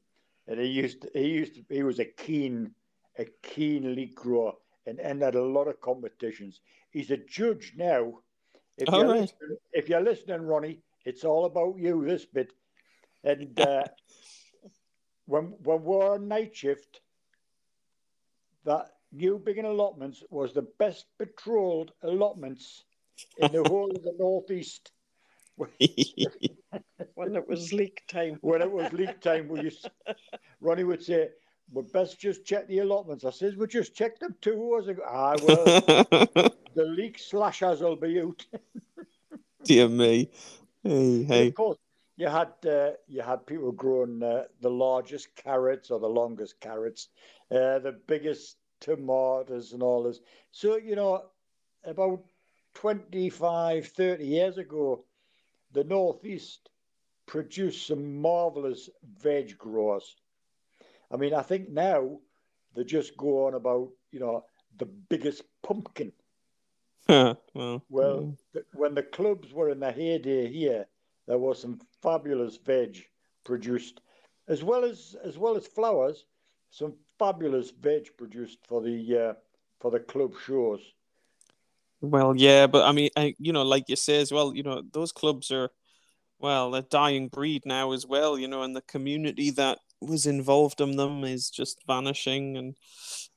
and 0.47 0.59
he 0.59 0.67
used 0.67 1.01
to, 1.01 1.09
he 1.13 1.27
used 1.27 1.55
to, 1.55 1.63
he 1.69 1.83
was 1.83 1.99
a 1.99 2.05
keen 2.05 2.71
a 3.17 3.25
keen 3.43 3.95
leek 3.95 4.15
grower 4.15 4.53
and 4.85 4.99
entered 4.99 5.35
a 5.35 5.43
lot 5.43 5.67
of 5.67 5.81
competitions. 5.81 6.61
He's 6.91 7.11
a 7.11 7.17
judge 7.17 7.73
now. 7.75 8.19
If 8.77 8.87
you're, 8.87 9.07
right. 9.07 9.21
listening, 9.21 9.57
if 9.73 9.89
you're 9.89 10.01
listening, 10.01 10.41
Ronnie, 10.41 10.79
it's 11.05 11.23
all 11.23 11.45
about 11.45 11.77
you 11.77 12.05
this 12.05 12.25
bit. 12.25 12.53
And 13.23 13.59
uh, 13.59 13.83
when 15.25 15.53
when 15.63 15.83
we're 15.83 16.13
on 16.13 16.27
night 16.27 16.55
shift, 16.55 17.01
that 18.65 18.87
Newbiggin 19.15 19.65
allotments 19.65 20.23
was 20.29 20.53
the 20.53 20.67
best 20.77 21.05
patrolled 21.17 21.91
allotments 22.03 22.83
in 23.37 23.51
the 23.51 23.63
whole 23.63 23.91
of 23.91 24.03
the 24.03 24.15
northeast. 24.17 24.91
when 27.15 27.35
it 27.35 27.47
was 27.47 27.73
leek 27.73 28.03
time. 28.07 28.37
When 28.41 28.61
it 28.61 28.71
was 28.71 28.93
leek 28.93 29.19
time, 29.19 29.49
we 29.49 29.61
used, 29.61 29.89
Ronnie 30.61 30.85
would 30.85 31.03
say, 31.03 31.29
we 31.71 31.83
best 31.83 32.19
just 32.19 32.45
check 32.45 32.67
the 32.67 32.79
allotments. 32.79 33.25
I 33.25 33.31
says, 33.31 33.55
we 33.55 33.67
just 33.67 33.93
checked 33.93 34.19
them 34.19 34.35
two 34.41 34.73
hours 34.73 34.87
ago. 34.87 35.03
Ah, 35.07 35.35
well, 35.43 35.65
the 36.73 36.85
leek 36.85 37.19
slashers 37.19 37.81
will 37.81 37.95
be 37.95 38.21
out. 38.21 38.45
Dear 39.63 39.89
me. 39.89 40.29
Hey, 40.83 41.23
hey. 41.23 41.47
Of 41.47 41.55
course, 41.55 41.77
you 42.15 42.27
had 42.27 42.53
uh, 42.65 42.91
you 43.07 43.21
had 43.21 43.45
people 43.45 43.71
growing 43.71 44.23
uh, 44.23 44.45
the 44.61 44.69
largest 44.69 45.35
carrots 45.35 45.91
or 45.91 45.99
the 45.99 46.07
longest 46.07 46.59
carrots, 46.59 47.09
uh, 47.51 47.79
the 47.79 47.99
biggest 48.07 48.57
tomatoes 48.79 49.73
and 49.73 49.83
all 49.83 50.03
this. 50.03 50.19
So, 50.51 50.77
you 50.77 50.95
know, 50.95 51.23
about 51.83 52.23
25, 52.75 53.87
30 53.87 54.25
years 54.25 54.57
ago, 54.57 55.03
the 55.71 55.83
Northeast 55.83 56.69
produced 57.25 57.87
some 57.87 58.21
marvelous 58.21 58.89
veg 59.21 59.57
growers. 59.57 60.15
I 61.11 61.17
mean, 61.17 61.33
I 61.33 61.41
think 61.41 61.69
now 61.69 62.19
they 62.75 62.83
just 62.83 63.17
go 63.17 63.47
on 63.47 63.55
about, 63.55 63.89
you 64.11 64.19
know, 64.19 64.45
the 64.77 64.85
biggest 64.85 65.43
pumpkin. 65.63 66.11
well, 67.07 67.83
well 67.89 68.37
yeah. 68.53 68.61
when 68.73 68.93
the 68.93 69.03
clubs 69.03 69.51
were 69.51 69.69
in 69.69 69.79
the 69.79 69.91
heyday 69.91 70.51
here, 70.51 70.85
there 71.27 71.37
was 71.37 71.61
some 71.61 71.79
fabulous 72.01 72.57
veg 72.57 73.03
produced, 73.43 74.01
as 74.47 74.63
well 74.63 74.83
as 74.83 75.15
as 75.23 75.37
well 75.37 75.55
as 75.57 75.65
flowers. 75.65 76.25
Some 76.71 76.93
fabulous 77.17 77.71
veg 77.71 78.09
produced 78.17 78.59
for 78.67 78.81
the 78.81 79.29
uh, 79.29 79.33
for 79.79 79.89
the 79.89 79.99
club 79.99 80.33
shows. 80.45 80.81
Well, 82.01 82.35
yeah, 82.35 82.67
but 82.67 82.85
I 82.85 82.91
mean, 82.91 83.09
I, 83.17 83.35
you 83.39 83.51
know, 83.51 83.63
like 83.63 83.89
you 83.89 83.95
say 83.95 84.21
as 84.21 84.31
well, 84.31 84.55
you 84.55 84.63
know, 84.63 84.83
those 84.93 85.11
clubs 85.11 85.51
are, 85.51 85.69
well, 86.39 86.73
a 86.75 86.81
dying 86.81 87.27
breed 87.27 87.65
now 87.65 87.91
as 87.91 88.05
well, 88.05 88.39
you 88.39 88.47
know, 88.47 88.61
and 88.63 88.75
the 88.75 88.81
community 88.81 89.49
that 89.51 89.79
was 90.01 90.25
involved 90.25 90.81
in 90.81 90.95
them 90.95 91.23
is 91.23 91.49
just 91.49 91.81
vanishing 91.85 92.57
and 92.57 92.75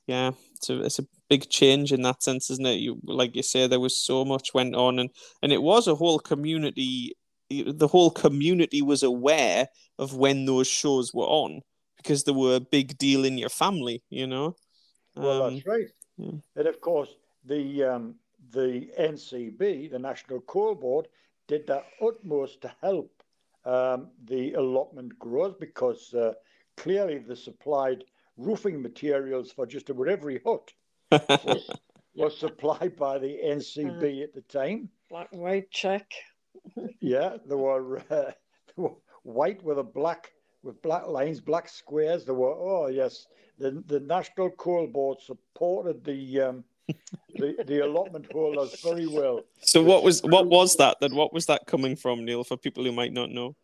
yeah 0.07 0.31
it's 0.55 0.69
a, 0.69 0.81
it's 0.83 0.99
a 0.99 1.05
big 1.29 1.49
change 1.49 1.91
in 1.91 2.01
that 2.01 2.23
sense 2.23 2.49
isn't 2.49 2.65
it 2.65 2.79
you 2.79 2.99
like 3.05 3.35
you 3.35 3.43
say 3.43 3.67
there 3.67 3.79
was 3.79 3.97
so 3.97 4.23
much 4.23 4.53
went 4.53 4.75
on 4.75 4.99
and 4.99 5.09
and 5.41 5.51
it 5.51 5.61
was 5.61 5.87
a 5.87 5.95
whole 5.95 6.19
community 6.19 7.15
the 7.49 7.87
whole 7.87 8.09
community 8.09 8.81
was 8.81 9.03
aware 9.03 9.67
of 9.99 10.15
when 10.15 10.45
those 10.45 10.67
shows 10.67 11.13
were 11.13 11.25
on 11.25 11.61
because 11.97 12.23
they 12.23 12.31
were 12.31 12.55
a 12.55 12.59
big 12.59 12.97
deal 12.97 13.25
in 13.25 13.37
your 13.37 13.49
family, 13.49 14.03
you 14.09 14.27
know. 14.27 14.55
Well, 15.15 15.43
Um, 15.43 15.53
that's 15.55 15.67
right. 15.67 15.87
yeah. 16.17 16.31
And 16.55 16.67
of 16.67 16.81
course, 16.81 17.15
the 17.45 17.83
um, 17.83 18.15
the 18.51 18.89
NCB, 18.99 19.91
the 19.91 19.99
National 19.99 20.41
Coal 20.41 20.75
Board, 20.75 21.07
did 21.47 21.67
their 21.67 21.83
utmost 22.01 22.61
to 22.61 22.73
help 22.81 23.23
um, 23.65 24.09
the 24.25 24.53
allotment 24.53 25.17
growers 25.19 25.53
because 25.59 26.13
uh, 26.13 26.33
clearly 26.77 27.17
the 27.19 27.35
supplied 27.35 28.03
roofing 28.37 28.81
materials 28.81 29.51
for 29.51 29.65
just 29.65 29.89
about 29.89 30.07
every 30.07 30.41
hut 30.45 30.71
was, 31.11 31.69
was 32.15 32.37
supplied 32.37 32.95
by 32.95 33.17
the 33.19 33.37
NCB 33.45 34.23
at 34.23 34.33
the 34.33 34.41
time. 34.41 34.89
Black 35.09 35.29
and 35.31 35.41
white 35.41 35.69
check. 35.71 36.11
Yeah, 36.99 37.37
they 37.45 37.55
were, 37.55 37.97
uh, 38.09 38.31
they 38.31 38.33
were 38.77 38.93
white 39.23 39.63
with 39.63 39.79
a 39.79 39.83
black 39.83 40.31
with 40.63 40.81
black 40.81 41.07
lines, 41.07 41.41
black 41.41 41.67
squares. 41.67 42.25
They 42.25 42.31
were 42.31 42.53
oh 42.53 42.87
yes, 42.87 43.27
the 43.59 43.83
the 43.87 43.99
National 43.99 44.49
Coal 44.51 44.87
Board 44.87 45.19
supported 45.21 46.03
the 46.03 46.41
um, 46.41 46.63
the 47.35 47.55
the 47.65 47.79
allotment 47.85 48.31
holders 48.31 48.81
very 48.81 49.07
well. 49.07 49.41
so 49.61 49.83
what 49.83 50.03
was 50.03 50.21
what 50.23 50.47
was 50.47 50.77
that? 50.77 50.97
Then 51.01 51.15
what 51.15 51.33
was 51.33 51.45
that 51.47 51.65
coming 51.67 51.95
from, 51.95 52.25
Neil? 52.25 52.43
For 52.43 52.57
people 52.57 52.83
who 52.83 52.91
might 52.91 53.13
not 53.13 53.29
know. 53.29 53.55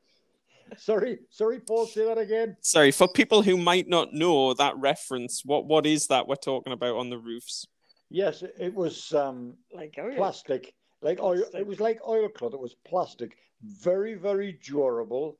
Sorry, 0.78 1.20
sorry, 1.30 1.60
Paul. 1.60 1.86
Say 1.86 2.06
that 2.06 2.18
again. 2.18 2.58
Sorry, 2.62 2.92
for 2.92 3.08
people 3.08 3.42
who 3.42 3.58
might 3.58 3.88
not 3.88 4.14
know 4.14 4.54
that 4.54 4.78
reference, 4.78 5.44
what 5.46 5.66
what 5.66 5.86
is 5.86 6.08
that 6.08 6.28
we're 6.28 6.36
talking 6.36 6.74
about 6.74 6.96
on 6.96 7.10
the 7.10 7.18
roofs? 7.18 7.66
Yes, 8.10 8.42
it, 8.42 8.56
it 8.60 8.74
was 8.74 9.14
um, 9.14 9.54
Like 9.74 9.96
yeah. 9.98 10.12
plastic, 10.16 10.74
like 11.02 11.20
oil. 11.22 11.38
Plastic. 11.38 11.60
It 11.60 11.68
was 11.68 11.80
like 11.80 12.00
oilcloth. 12.08 12.54
It 12.54 12.60
was 12.60 12.76
plastic, 12.86 13.38
very 13.62 14.16
very 14.16 14.54
durable, 14.64 15.38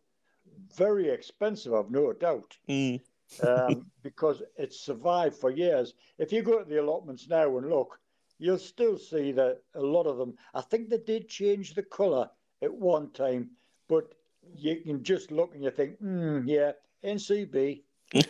very 0.76 1.10
expensive. 1.10 1.74
I've 1.74 1.92
no 1.92 2.14
doubt. 2.14 2.58
Mm. 2.68 3.02
um, 3.48 3.86
because 4.04 4.42
it's 4.58 4.80
survived 4.80 5.36
for 5.36 5.52
years. 5.52 5.94
If 6.18 6.32
you 6.32 6.42
go 6.42 6.60
to 6.60 6.66
the 6.66 6.82
allotments 6.82 7.28
now 7.28 7.58
and 7.58 7.70
look, 7.70 8.00
you'll 8.40 8.58
still 8.58 8.98
see 8.98 9.32
that 9.34 9.62
a 9.76 9.82
lot 9.82 10.08
of 10.08 10.18
them. 10.18 10.36
I 10.54 10.62
think 10.62 10.90
they 10.90 10.98
did 10.98 11.30
change 11.30 11.74
the 11.74 11.84
colour 11.84 12.30
at 12.62 12.74
one 12.74 13.12
time, 13.12 13.52
but 13.88 14.14
you 14.56 14.78
can 14.78 15.04
just 15.04 15.32
look 15.32 15.54
and 15.56 15.64
you 15.64 15.72
think, 15.72 15.98
hmm, 16.00 16.42
yeah, 16.46 16.72
NCB, 17.04 17.82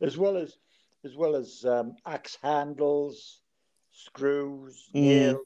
as 0.00 0.16
well 0.16 0.36
as 0.36 0.56
as 1.04 1.16
well 1.16 1.34
as 1.34 1.64
um, 1.64 1.94
axe 2.06 2.36
handles, 2.42 3.40
screws, 3.90 4.90
Mm. 4.94 5.00
nails. 5.02 5.38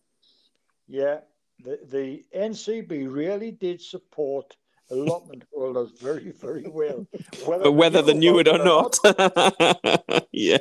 Yeah, 0.89 1.21
the 1.65 1.79
the 1.87 2.25
NCB 2.37 3.13
really 3.13 3.51
did 3.53 3.81
support 3.81 4.57
allotment 4.91 5.45
holders 5.55 5.93
very 6.01 6.33
very 6.33 6.67
well. 6.69 7.07
but 7.47 7.73
whether 7.73 8.03
they 8.03 8.15
knew 8.15 8.39
it 8.39 8.49
or 8.49 8.57
about 8.61 8.99
not. 9.05 10.27
yeah. 10.33 10.59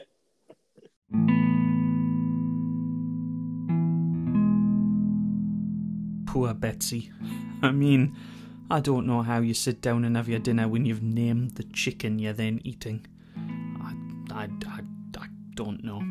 Poor 6.44 6.54
Betsy. 6.54 7.10
I 7.62 7.72
mean, 7.72 8.18
I 8.70 8.82
don't 8.82 9.08
know 9.08 9.22
how 9.22 9.40
you 9.40 9.54
sit 9.54 9.80
down 9.80 10.04
and 10.04 10.18
have 10.18 10.28
your 10.28 10.40
dinner 10.40 10.68
when 10.68 10.86
you've 10.86 11.02
named 11.02 11.52
the 11.52 11.64
chicken 11.64 12.20
you're 12.20 12.34
then 12.34 12.60
eating. 12.66 13.06
I, 13.82 13.94
I, 14.30 14.50
I, 14.68 14.82
I 15.18 15.28
don't 15.56 15.82
know. 15.86 16.04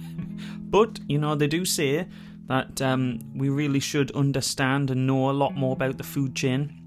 but, 0.58 1.00
you 1.06 1.18
know, 1.18 1.34
they 1.34 1.48
do 1.48 1.66
say 1.66 2.06
that 2.46 2.80
um, 2.80 3.18
we 3.34 3.50
really 3.50 3.78
should 3.78 4.10
understand 4.12 4.90
and 4.90 5.06
know 5.06 5.28
a 5.28 5.32
lot 5.32 5.54
more 5.54 5.74
about 5.74 5.98
the 5.98 6.02
food 6.02 6.34
chain 6.34 6.80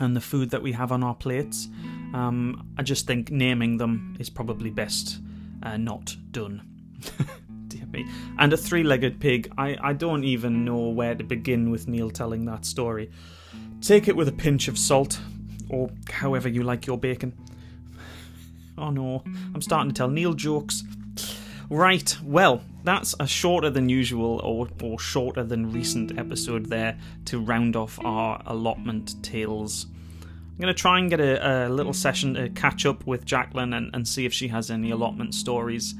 and 0.00 0.16
the 0.16 0.20
food 0.20 0.50
that 0.50 0.60
we 0.60 0.72
have 0.72 0.90
on 0.90 1.04
our 1.04 1.14
plates. 1.14 1.68
Um, 2.14 2.66
I 2.76 2.82
just 2.82 3.06
think 3.06 3.30
naming 3.30 3.76
them 3.76 4.16
is 4.18 4.28
probably 4.28 4.70
best 4.70 5.20
uh, 5.62 5.76
not 5.76 6.16
done. 6.32 6.68
Me. 7.94 8.06
And 8.38 8.52
a 8.52 8.56
three 8.56 8.82
legged 8.82 9.20
pig, 9.20 9.50
I, 9.56 9.78
I 9.80 9.92
don't 9.92 10.24
even 10.24 10.64
know 10.64 10.88
where 10.88 11.14
to 11.14 11.24
begin 11.24 11.70
with 11.70 11.88
Neil 11.88 12.10
telling 12.10 12.44
that 12.46 12.66
story. 12.66 13.10
Take 13.80 14.08
it 14.08 14.16
with 14.16 14.28
a 14.28 14.32
pinch 14.32 14.68
of 14.68 14.76
salt, 14.76 15.18
or 15.68 15.90
however 16.10 16.48
you 16.48 16.62
like 16.62 16.86
your 16.86 16.98
bacon. 16.98 17.32
Oh 18.76 18.90
no, 18.90 19.22
I'm 19.54 19.62
starting 19.62 19.92
to 19.92 19.94
tell 19.94 20.08
Neil 20.08 20.32
jokes. 20.32 20.82
Right, 21.70 22.16
well, 22.24 22.60
that's 22.82 23.14
a 23.20 23.26
shorter 23.26 23.70
than 23.70 23.88
usual 23.88 24.40
or, 24.42 24.68
or 24.82 24.98
shorter 24.98 25.44
than 25.44 25.70
recent 25.70 26.18
episode 26.18 26.66
there 26.66 26.98
to 27.26 27.38
round 27.38 27.76
off 27.76 28.00
our 28.04 28.42
allotment 28.46 29.22
tales. 29.22 29.86
I'm 30.54 30.60
going 30.60 30.74
to 30.74 30.80
try 30.80 30.98
and 30.98 31.08
get 31.08 31.20
a, 31.20 31.66
a 31.66 31.68
little 31.68 31.92
session 31.92 32.34
to 32.34 32.48
catch 32.48 32.84
up 32.84 33.06
with 33.06 33.24
Jacqueline 33.24 33.72
and, 33.72 33.90
and 33.94 34.06
see 34.06 34.26
if 34.26 34.32
she 34.32 34.48
has 34.48 34.70
any 34.70 34.90
allotment 34.90 35.34
stories 35.34 35.94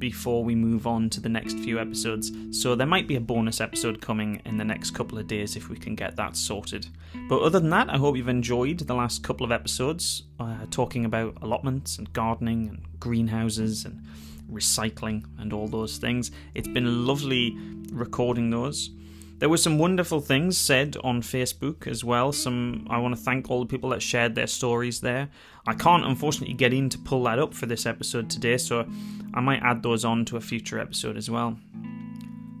before 0.00 0.42
we 0.42 0.56
move 0.56 0.86
on 0.86 1.08
to 1.10 1.20
the 1.20 1.28
next 1.28 1.58
few 1.58 1.78
episodes. 1.78 2.32
So 2.50 2.74
there 2.74 2.86
might 2.86 3.06
be 3.06 3.14
a 3.14 3.20
bonus 3.20 3.60
episode 3.60 4.00
coming 4.00 4.42
in 4.44 4.56
the 4.56 4.64
next 4.64 4.90
couple 4.90 5.18
of 5.18 5.28
days 5.28 5.54
if 5.54 5.68
we 5.68 5.76
can 5.76 5.94
get 5.94 6.16
that 6.16 6.36
sorted. 6.36 6.88
But 7.28 7.42
other 7.42 7.60
than 7.60 7.70
that, 7.70 7.90
I 7.90 7.98
hope 7.98 8.16
you've 8.16 8.28
enjoyed 8.28 8.78
the 8.78 8.94
last 8.94 9.22
couple 9.22 9.44
of 9.44 9.52
episodes 9.52 10.24
uh, 10.40 10.66
talking 10.70 11.04
about 11.04 11.36
allotments 11.42 11.98
and 11.98 12.12
gardening 12.12 12.68
and 12.68 12.82
greenhouses 12.98 13.84
and 13.84 14.02
recycling 14.50 15.24
and 15.38 15.52
all 15.52 15.68
those 15.68 15.98
things. 15.98 16.32
It's 16.54 16.66
been 16.66 17.06
lovely 17.06 17.56
recording 17.92 18.50
those. 18.50 18.90
There 19.40 19.48
were 19.48 19.56
some 19.56 19.78
wonderful 19.78 20.20
things 20.20 20.58
said 20.58 20.98
on 21.02 21.22
Facebook 21.22 21.86
as 21.86 22.04
well. 22.04 22.30
Some 22.30 22.86
I 22.90 22.98
want 22.98 23.16
to 23.16 23.20
thank 23.20 23.50
all 23.50 23.60
the 23.60 23.66
people 23.66 23.88
that 23.88 24.02
shared 24.02 24.34
their 24.34 24.46
stories 24.46 25.00
there. 25.00 25.30
I 25.66 25.72
can't 25.72 26.04
unfortunately 26.04 26.54
get 26.54 26.74
in 26.74 26.90
to 26.90 26.98
pull 26.98 27.22
that 27.22 27.38
up 27.38 27.54
for 27.54 27.64
this 27.64 27.86
episode 27.86 28.28
today, 28.28 28.58
so 28.58 28.86
I 29.32 29.40
might 29.40 29.62
add 29.62 29.82
those 29.82 30.04
on 30.04 30.26
to 30.26 30.36
a 30.36 30.42
future 30.42 30.78
episode 30.78 31.16
as 31.16 31.30
well. 31.30 31.56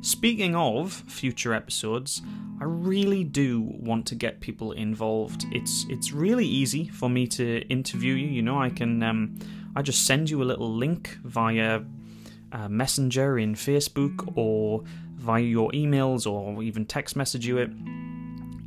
Speaking 0.00 0.56
of 0.56 0.90
future 0.90 1.52
episodes, 1.52 2.22
I 2.62 2.64
really 2.64 3.24
do 3.24 3.60
want 3.60 4.06
to 4.06 4.14
get 4.14 4.40
people 4.40 4.72
involved. 4.72 5.44
It's 5.52 5.84
it's 5.90 6.12
really 6.12 6.46
easy 6.46 6.88
for 6.88 7.10
me 7.10 7.26
to 7.26 7.60
interview 7.68 8.14
you. 8.14 8.28
You 8.28 8.40
know, 8.40 8.58
I 8.58 8.70
can 8.70 9.02
um, 9.02 9.38
I 9.76 9.82
just 9.82 10.06
send 10.06 10.30
you 10.30 10.42
a 10.42 10.44
little 10.44 10.74
link 10.74 11.18
via 11.24 11.82
uh, 12.52 12.68
Messenger 12.70 13.38
in 13.38 13.54
Facebook 13.54 14.32
or 14.34 14.82
via 15.20 15.42
your 15.42 15.70
emails 15.72 16.30
or 16.30 16.62
even 16.62 16.86
text 16.86 17.14
message 17.14 17.46
you 17.46 17.58
it. 17.58 17.70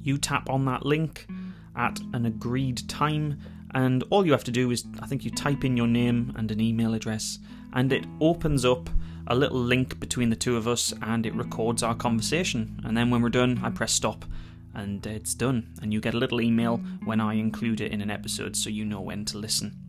You 0.02 0.18
tap 0.18 0.50
on 0.50 0.66
that 0.66 0.86
link 0.86 1.28
at 1.76 2.00
an 2.14 2.26
agreed 2.26 2.88
time, 2.88 3.40
and 3.74 4.04
all 4.10 4.26
you 4.26 4.32
have 4.32 4.44
to 4.44 4.52
do 4.52 4.70
is 4.72 4.86
I 5.02 5.08
think 5.08 5.26
you 5.26 5.32
type 5.32 5.64
in 5.64 5.76
your 5.76 5.88
name 5.88 6.34
and 6.38 6.52
an 6.52 6.62
email 6.62 6.94
address, 6.94 7.40
and 7.74 7.92
it 7.92 8.06
opens 8.22 8.66
up 8.66 8.90
a 9.28 9.36
little 9.36 9.60
link 9.60 10.00
between 10.00 10.30
the 10.30 10.36
two 10.36 10.58
of 10.58 10.68
us 10.68 10.94
and 11.02 11.26
it 11.26 11.34
records 11.34 11.82
our 11.82 11.96
conversation. 11.96 12.80
And 12.84 12.96
then 12.96 13.10
when 13.10 13.22
we're 13.22 13.30
done, 13.30 13.60
I 13.64 13.70
press 13.70 13.94
stop 13.94 14.26
and 14.74 15.06
it's 15.06 15.34
done. 15.34 15.70
And 15.82 15.94
you 15.94 16.02
get 16.02 16.14
a 16.14 16.18
little 16.18 16.42
email 16.42 16.78
when 17.06 17.22
I 17.22 17.36
include 17.36 17.80
it 17.82 17.92
in 17.92 18.02
an 18.02 18.12
episode 18.12 18.56
so 18.56 18.70
you 18.70 18.86
know 18.86 19.02
when 19.02 19.26
to 19.26 19.38
listen. 19.38 19.83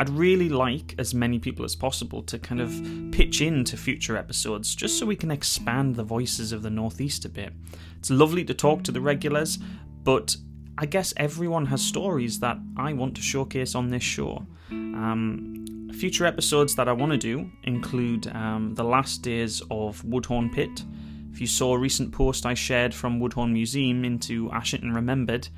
I'd 0.00 0.08
really 0.08 0.48
like 0.48 0.94
as 0.96 1.12
many 1.12 1.38
people 1.38 1.62
as 1.62 1.76
possible 1.76 2.22
to 2.22 2.38
kind 2.38 2.58
of 2.58 2.72
pitch 3.12 3.42
into 3.42 3.76
future 3.76 4.16
episodes 4.16 4.74
just 4.74 4.98
so 4.98 5.04
we 5.04 5.14
can 5.14 5.30
expand 5.30 5.94
the 5.94 6.02
voices 6.02 6.52
of 6.52 6.62
the 6.62 6.70
Northeast 6.70 7.26
a 7.26 7.28
bit. 7.28 7.52
It's 7.98 8.08
lovely 8.08 8.42
to 8.46 8.54
talk 8.54 8.82
to 8.84 8.92
the 8.92 9.00
regulars, 9.02 9.58
but 10.02 10.34
I 10.78 10.86
guess 10.86 11.12
everyone 11.18 11.66
has 11.66 11.82
stories 11.82 12.40
that 12.40 12.56
I 12.78 12.94
want 12.94 13.14
to 13.16 13.20
showcase 13.20 13.74
on 13.74 13.90
this 13.90 14.02
show. 14.02 14.46
Um, 14.70 15.90
future 15.92 16.24
episodes 16.24 16.74
that 16.76 16.88
I 16.88 16.92
want 16.92 17.12
to 17.12 17.18
do 17.18 17.50
include 17.64 18.26
um, 18.28 18.74
the 18.74 18.84
last 18.84 19.20
days 19.20 19.60
of 19.70 20.02
Woodhorn 20.02 20.48
Pit. 20.48 20.82
If 21.30 21.42
you 21.42 21.46
saw 21.46 21.74
a 21.74 21.78
recent 21.78 22.10
post 22.10 22.46
I 22.46 22.54
shared 22.54 22.94
from 22.94 23.20
Woodhorn 23.20 23.52
Museum 23.52 24.06
into 24.06 24.50
Ashington 24.50 24.94
Remembered, 24.94 25.48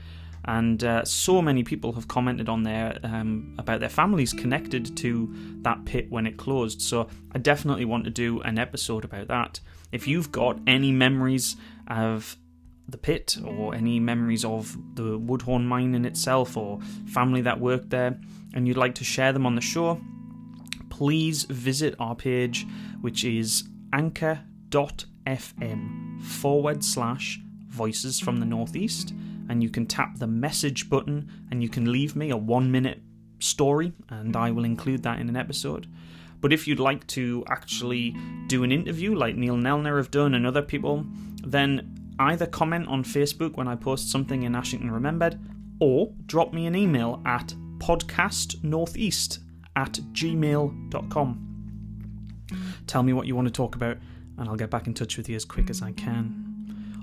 and 0.45 0.83
uh, 0.83 1.05
so 1.05 1.41
many 1.41 1.63
people 1.63 1.93
have 1.93 2.09
commented 2.09 2.49
on 2.49 2.65
there 2.65 2.99
um, 3.05 3.55
about 3.59 3.79
their 3.81 3.89
families 3.89 4.33
connected 4.33 4.97
to 4.97 5.33
that 5.63 5.85
pit 5.85 6.11
when 6.11 6.27
it 6.27 6.37
closed. 6.37 6.83
So 6.83 7.09
I 7.33 7.39
definitely 7.39 7.85
want 7.85 8.05
to 8.05 8.11
do 8.11 8.41
an 8.41 8.59
episode 8.59 9.05
about 9.05 9.29
that. 9.29 9.61
If 9.93 10.09
you've 10.09 10.33
got 10.33 10.59
any 10.67 10.91
memories 10.91 11.57
of 11.87 12.37
the 12.89 12.99
pit 12.99 13.37
or 13.45 13.75
any 13.75 14.01
memories 14.01 14.45
of 14.45 14.77
the 14.97 15.17
Woodhorn 15.17 15.65
mine 15.67 15.95
in 15.95 16.05
itself 16.05 16.57
or 16.57 16.81
family 17.07 17.43
that 17.43 17.61
worked 17.61 17.91
there, 17.91 18.19
and 18.55 18.67
you'd 18.67 18.77
like 18.77 18.97
to 18.97 19.05
share 19.05 19.33
them 19.33 19.47
on 19.47 19.55
the 19.55 19.61
show, 19.61 20.01
please 20.91 21.45
visit 21.45 21.95
our 22.01 22.17
page, 22.17 22.67
which 23.01 23.25
is 23.25 23.65
anchor.fm 23.93 24.43
forward 26.23 26.85
slash 26.85 27.39
voices 27.69 28.19
from 28.21 28.39
the 28.39 28.47
northeast 28.47 29.15
and 29.53 29.63
you 29.63 29.69
can 29.69 29.85
tap 29.85 30.19
the 30.19 30.27
message 30.27 30.89
button 30.89 31.31
and 31.51 31.63
you 31.63 31.69
can 31.69 31.93
leave 31.93 32.17
me 32.17 32.31
a 32.31 32.37
one 32.37 32.71
minute 32.71 33.03
story 33.39 33.93
and 34.09 34.35
I 34.35 34.51
will 34.51 34.65
include 34.65 35.03
that 35.03 35.21
in 35.21 35.29
an 35.29 35.37
episode. 35.37 35.87
But 36.41 36.55
if 36.55 36.67
you'd 36.67 36.81
like 36.81 37.07
to 37.09 37.45
actually 37.49 38.17
do 38.47 38.65
an 38.65 38.73
interview 38.73 39.15
like 39.15 39.37
Neil 39.37 39.57
Nelner 39.57 39.99
have 39.99 40.11
done 40.11 40.35
and 40.35 40.47
other 40.47 40.63
people, 40.63 41.05
then 41.45 42.15
either 42.19 42.47
comment 42.47 42.89
on 42.89 43.05
Facebook 43.05 43.57
when 43.57 43.69
I 43.69 43.77
post 43.77 44.11
something 44.11 44.45
in 44.45 44.55
Ashington 44.55 44.91
Remembered 44.91 45.39
or 45.81 46.15
drop 46.25 46.55
me 46.55 46.65
an 46.65 46.75
email 46.75 47.21
at 47.27 47.55
podcastnortheast 47.77 49.39
at 49.77 49.93
gmail.com. 49.93 51.49
Tell 52.87 53.03
me 53.03 53.13
what 53.13 53.27
you 53.27 53.37
want 53.37 53.49
to 53.49 53.53
talk 53.53 53.75
about, 53.75 53.99
and 54.39 54.49
I'll 54.49 54.57
get 54.57 54.71
back 54.71 54.87
in 54.87 54.95
touch 54.95 55.19
with 55.19 55.29
you 55.29 55.37
as 55.37 55.45
quick 55.45 55.69
as 55.69 55.83
I 55.83 55.93
can. 55.93 56.52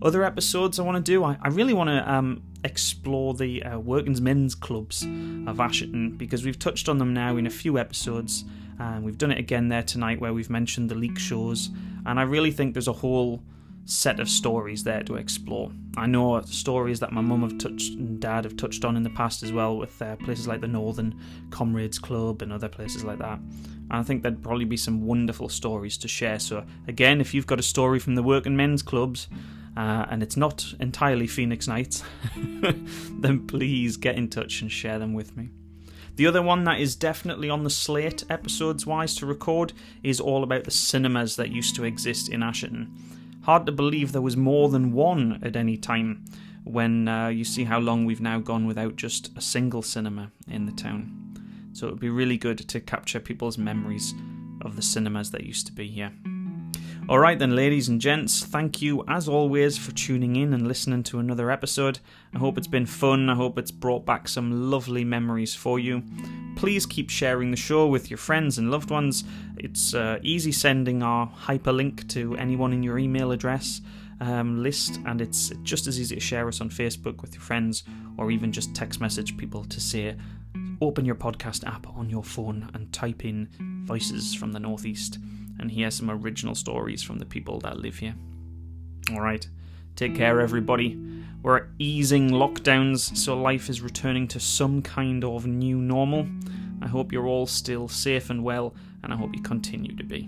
Other 0.01 0.23
episodes 0.23 0.79
I 0.79 0.83
want 0.83 1.03
to 1.03 1.11
do, 1.11 1.23
I, 1.23 1.37
I 1.41 1.49
really 1.49 1.73
want 1.73 1.89
to 1.89 2.09
um, 2.11 2.41
explore 2.63 3.33
the 3.33 3.63
uh, 3.63 3.79
Working's 3.79 4.21
Men's 4.21 4.55
Clubs 4.55 5.03
of 5.45 5.59
Ashington 5.59 6.15
because 6.15 6.45
we've 6.45 6.57
touched 6.57 6.87
on 6.87 6.97
them 6.97 7.13
now 7.13 7.35
in 7.35 7.45
a 7.45 7.49
few 7.49 7.77
episodes, 7.77 8.45
and 8.79 9.03
we've 9.03 9.17
done 9.17 9.31
it 9.31 9.39
again 9.39 9.67
there 9.67 9.83
tonight 9.83 10.21
where 10.21 10.33
we've 10.33 10.49
mentioned 10.49 10.89
the 10.89 10.95
leek 10.95 11.19
shows, 11.19 11.69
and 12.05 12.17
I 12.17 12.23
really 12.23 12.51
think 12.51 12.73
there's 12.73 12.87
a 12.87 12.93
whole 12.93 13.43
set 13.83 14.19
of 14.19 14.29
stories 14.29 14.83
there 14.83 15.03
to 15.03 15.15
explore. 15.15 15.71
I 15.97 16.05
know 16.05 16.39
stories 16.41 16.99
that 17.01 17.11
my 17.11 17.21
mum 17.21 17.41
have 17.41 17.57
touched 17.57 17.93
and 17.93 18.21
dad 18.21 18.45
have 18.45 18.55
touched 18.55 18.85
on 18.85 18.95
in 18.95 19.03
the 19.03 19.09
past 19.09 19.43
as 19.43 19.51
well, 19.51 19.77
with 19.77 20.01
uh, 20.01 20.15
places 20.17 20.47
like 20.47 20.61
the 20.61 20.67
Northern 20.67 21.19
Comrades 21.49 21.99
Club 21.99 22.41
and 22.41 22.53
other 22.53 22.69
places 22.69 23.03
like 23.03 23.19
that. 23.19 23.39
And 23.39 23.99
I 23.99 24.03
think 24.03 24.21
there'd 24.21 24.43
probably 24.43 24.65
be 24.65 24.77
some 24.77 25.01
wonderful 25.05 25.49
stories 25.49 25.97
to 25.97 26.07
share. 26.07 26.39
So 26.39 26.63
again, 26.87 27.19
if 27.19 27.33
you've 27.33 27.47
got 27.47 27.59
a 27.59 27.63
story 27.63 27.99
from 27.99 28.15
the 28.15 28.23
working 28.23 28.55
men's 28.55 28.83
clubs, 28.83 29.27
uh, 29.79 30.05
and 30.09 30.21
it's 30.21 30.35
not 30.35 30.73
entirely 30.81 31.25
Phoenix 31.25 31.65
Nights, 31.65 32.03
then 32.35 33.47
please 33.47 33.95
get 33.95 34.17
in 34.17 34.27
touch 34.27 34.61
and 34.61 34.69
share 34.69 34.99
them 34.99 35.13
with 35.13 35.37
me. 35.37 35.51
The 36.17 36.27
other 36.27 36.41
one 36.41 36.65
that 36.65 36.81
is 36.81 36.97
definitely 36.97 37.49
on 37.49 37.63
the 37.63 37.69
slate, 37.69 38.25
episodes 38.29 38.85
wise, 38.85 39.15
to 39.15 39.25
record 39.25 39.71
is 40.03 40.19
all 40.19 40.43
about 40.43 40.65
the 40.65 40.71
cinemas 40.71 41.37
that 41.37 41.51
used 41.51 41.77
to 41.77 41.85
exist 41.85 42.27
in 42.27 42.43
Ashington. 42.43 42.93
Hard 43.43 43.65
to 43.67 43.71
believe 43.71 44.11
there 44.11 44.21
was 44.21 44.35
more 44.35 44.67
than 44.67 44.91
one 44.91 45.39
at 45.41 45.55
any 45.55 45.77
time 45.77 46.25
when 46.65 47.07
uh, 47.07 47.29
you 47.29 47.45
see 47.45 47.63
how 47.63 47.79
long 47.79 48.03
we've 48.03 48.19
now 48.19 48.39
gone 48.39 48.67
without 48.67 48.97
just 48.97 49.31
a 49.37 49.41
single 49.41 49.81
cinema 49.81 50.29
in 50.49 50.65
the 50.65 50.73
town. 50.73 51.71
So 51.71 51.87
it 51.87 51.91
would 51.91 52.01
be 52.01 52.09
really 52.09 52.37
good 52.37 52.57
to 52.67 52.81
capture 52.81 53.21
people's 53.21 53.57
memories 53.57 54.13
of 54.61 54.75
the 54.75 54.81
cinemas 54.81 55.31
that 55.31 55.45
used 55.45 55.67
to 55.67 55.71
be 55.71 55.87
here. 55.87 56.11
Alright, 57.09 57.39
then, 57.39 57.55
ladies 57.55 57.89
and 57.89 57.99
gents, 57.99 58.45
thank 58.45 58.83
you 58.83 59.03
as 59.07 59.27
always 59.27 59.79
for 59.79 59.91
tuning 59.93 60.35
in 60.35 60.53
and 60.53 60.67
listening 60.67 61.01
to 61.05 61.17
another 61.17 61.49
episode. 61.49 61.97
I 62.35 62.37
hope 62.37 62.55
it's 62.55 62.67
been 62.67 62.85
fun. 62.85 63.31
I 63.31 63.35
hope 63.35 63.57
it's 63.57 63.71
brought 63.71 64.05
back 64.05 64.27
some 64.27 64.69
lovely 64.69 65.03
memories 65.03 65.55
for 65.55 65.79
you. 65.79 66.03
Please 66.55 66.85
keep 66.85 67.09
sharing 67.09 67.49
the 67.49 67.57
show 67.57 67.87
with 67.87 68.11
your 68.11 68.19
friends 68.19 68.59
and 68.59 68.69
loved 68.69 68.91
ones. 68.91 69.23
It's 69.57 69.95
uh, 69.95 70.19
easy 70.21 70.51
sending 70.51 71.01
our 71.01 71.27
hyperlink 71.29 72.07
to 72.09 72.35
anyone 72.35 72.73
in 72.73 72.83
your 72.83 72.99
email 72.99 73.31
address 73.31 73.81
um, 74.21 74.61
list, 74.61 74.99
and 75.07 75.19
it's 75.19 75.49
just 75.63 75.87
as 75.87 75.99
easy 75.99 76.13
to 76.13 76.21
share 76.21 76.47
us 76.47 76.61
on 76.61 76.69
Facebook 76.69 77.23
with 77.23 77.33
your 77.33 77.41
friends 77.41 77.85
or 78.19 78.29
even 78.29 78.51
just 78.51 78.75
text 78.75 79.01
message 79.01 79.35
people 79.35 79.65
to 79.65 79.81
say, 79.81 80.15
open 80.79 81.05
your 81.05 81.15
podcast 81.15 81.65
app 81.65 81.87
on 81.87 82.07
your 82.07 82.23
phone 82.23 82.69
and 82.75 82.93
type 82.93 83.25
in 83.25 83.49
Voices 83.87 84.35
from 84.35 84.51
the 84.51 84.59
Northeast 84.59 85.17
and 85.59 85.71
hear 85.71 85.91
some 85.91 86.09
original 86.09 86.55
stories 86.55 87.03
from 87.03 87.19
the 87.19 87.25
people 87.25 87.59
that 87.59 87.77
live 87.77 87.97
here. 87.97 88.15
Alright, 89.11 89.47
take 89.95 90.15
care, 90.15 90.39
everybody. 90.39 90.97
We're 91.41 91.67
easing 91.79 92.29
lockdowns, 92.29 93.15
so 93.15 93.39
life 93.39 93.69
is 93.69 93.81
returning 93.81 94.27
to 94.29 94.39
some 94.39 94.81
kind 94.81 95.23
of 95.23 95.45
new 95.45 95.77
normal. 95.77 96.27
I 96.81 96.87
hope 96.87 97.11
you're 97.11 97.27
all 97.27 97.47
still 97.47 97.87
safe 97.87 98.29
and 98.29 98.43
well, 98.43 98.75
and 99.03 99.13
I 99.13 99.15
hope 99.15 99.35
you 99.35 99.41
continue 99.41 99.95
to 99.95 100.03
be. 100.03 100.27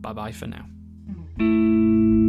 Bye 0.00 0.12
bye 0.12 0.32
for 0.32 0.46
now. 0.46 0.66
Mm-hmm. 1.38 2.25